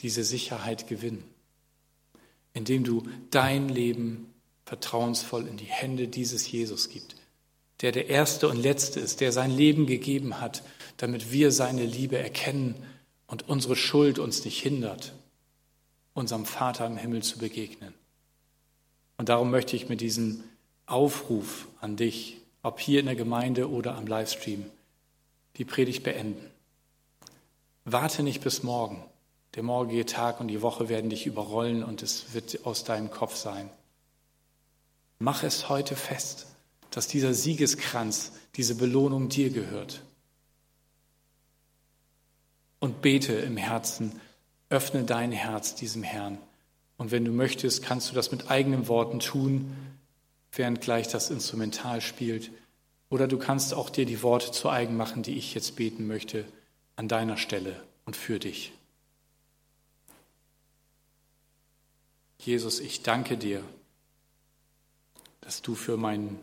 diese 0.00 0.24
Sicherheit 0.24 0.88
gewinnen, 0.88 1.22
indem 2.54 2.82
du 2.82 3.06
dein 3.30 3.68
Leben 3.68 4.34
vertrauensvoll 4.64 5.46
in 5.46 5.58
die 5.58 5.66
Hände 5.66 6.08
dieses 6.08 6.50
Jesus 6.50 6.88
gibst 6.88 7.19
der 7.80 7.92
der 7.92 8.08
Erste 8.08 8.48
und 8.48 8.56
Letzte 8.56 9.00
ist, 9.00 9.20
der 9.20 9.32
sein 9.32 9.50
Leben 9.50 9.86
gegeben 9.86 10.40
hat, 10.40 10.62
damit 10.96 11.32
wir 11.32 11.50
seine 11.50 11.84
Liebe 11.84 12.18
erkennen 12.18 12.74
und 13.26 13.48
unsere 13.48 13.76
Schuld 13.76 14.18
uns 14.18 14.44
nicht 14.44 14.60
hindert, 14.60 15.14
unserem 16.12 16.44
Vater 16.44 16.86
im 16.86 16.96
Himmel 16.96 17.22
zu 17.22 17.38
begegnen. 17.38 17.94
Und 19.16 19.28
darum 19.28 19.50
möchte 19.50 19.76
ich 19.76 19.88
mit 19.88 20.00
diesem 20.00 20.42
Aufruf 20.86 21.68
an 21.80 21.96
dich, 21.96 22.38
ob 22.62 22.80
hier 22.80 23.00
in 23.00 23.06
der 23.06 23.16
Gemeinde 23.16 23.70
oder 23.70 23.94
am 23.96 24.06
Livestream, 24.06 24.66
die 25.56 25.64
Predigt 25.64 26.02
beenden. 26.02 26.50
Warte 27.84 28.22
nicht 28.22 28.42
bis 28.42 28.62
morgen. 28.62 29.02
Der 29.54 29.62
morgige 29.62 30.06
Tag 30.06 30.40
und 30.40 30.48
die 30.48 30.62
Woche 30.62 30.88
werden 30.88 31.10
dich 31.10 31.26
überrollen 31.26 31.82
und 31.82 32.02
es 32.02 32.34
wird 32.34 32.64
aus 32.64 32.84
deinem 32.84 33.10
Kopf 33.10 33.34
sein. 33.34 33.68
Mach 35.18 35.42
es 35.42 35.68
heute 35.68 35.96
fest, 35.96 36.46
dass 36.90 37.06
dieser 37.06 37.34
Siegeskranz, 37.34 38.32
diese 38.56 38.74
Belohnung 38.74 39.28
dir 39.28 39.50
gehört. 39.50 40.02
Und 42.78 43.02
bete 43.02 43.34
im 43.34 43.56
Herzen, 43.56 44.20
öffne 44.70 45.04
dein 45.04 45.32
Herz 45.32 45.74
diesem 45.74 46.02
Herrn. 46.02 46.38
Und 46.96 47.10
wenn 47.10 47.24
du 47.24 47.32
möchtest, 47.32 47.82
kannst 47.82 48.10
du 48.10 48.14
das 48.14 48.32
mit 48.32 48.50
eigenen 48.50 48.88
Worten 48.88 49.20
tun, 49.20 49.76
während 50.52 50.80
gleich 50.80 51.08
das 51.08 51.30
Instrumental 51.30 52.00
spielt. 52.00 52.50
Oder 53.08 53.28
du 53.28 53.38
kannst 53.38 53.74
auch 53.74 53.90
dir 53.90 54.06
die 54.06 54.22
Worte 54.22 54.52
zu 54.52 54.68
eigen 54.68 54.96
machen, 54.96 55.22
die 55.22 55.36
ich 55.36 55.54
jetzt 55.54 55.76
beten 55.76 56.06
möchte, 56.06 56.44
an 56.96 57.08
deiner 57.08 57.36
Stelle 57.36 57.82
und 58.04 58.16
für 58.16 58.38
dich. 58.38 58.72
Jesus, 62.38 62.80
ich 62.80 63.02
danke 63.02 63.36
dir, 63.36 63.62
dass 65.40 65.62
du 65.62 65.74
für 65.74 65.96
mein, 65.96 66.38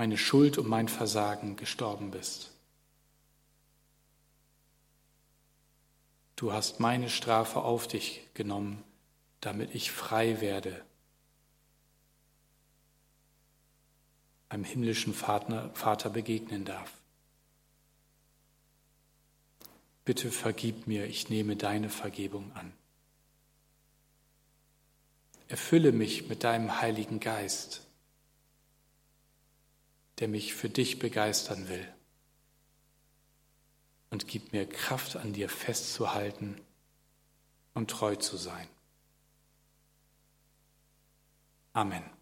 meine 0.00 0.16
Schuld 0.16 0.56
und 0.56 0.66
mein 0.66 0.88
Versagen 0.88 1.56
gestorben 1.56 2.10
bist. 2.10 2.52
Du 6.36 6.54
hast 6.54 6.80
meine 6.80 7.10
Strafe 7.10 7.60
auf 7.60 7.86
dich 7.86 8.26
genommen, 8.32 8.82
damit 9.42 9.74
ich 9.74 9.90
frei 9.92 10.40
werde, 10.40 10.82
einem 14.48 14.64
himmlischen 14.64 15.12
Vater, 15.12 15.68
Vater 15.74 16.08
begegnen 16.08 16.64
darf. 16.64 16.90
Bitte 20.06 20.30
vergib 20.30 20.86
mir, 20.86 21.04
ich 21.04 21.28
nehme 21.28 21.56
deine 21.56 21.90
Vergebung 21.90 22.50
an. 22.54 22.72
Erfülle 25.48 25.92
mich 25.92 26.26
mit 26.30 26.42
deinem 26.42 26.80
Heiligen 26.80 27.20
Geist, 27.20 27.82
der 30.20 30.28
mich 30.28 30.54
für 30.54 30.68
dich 30.68 30.98
begeistern 30.98 31.68
will. 31.68 31.86
Und 34.10 34.28
gib 34.28 34.52
mir 34.52 34.68
Kraft, 34.68 35.16
an 35.16 35.32
dir 35.32 35.48
festzuhalten 35.48 36.60
und 37.74 37.90
treu 37.90 38.16
zu 38.16 38.36
sein. 38.36 38.68
Amen. 41.72 42.19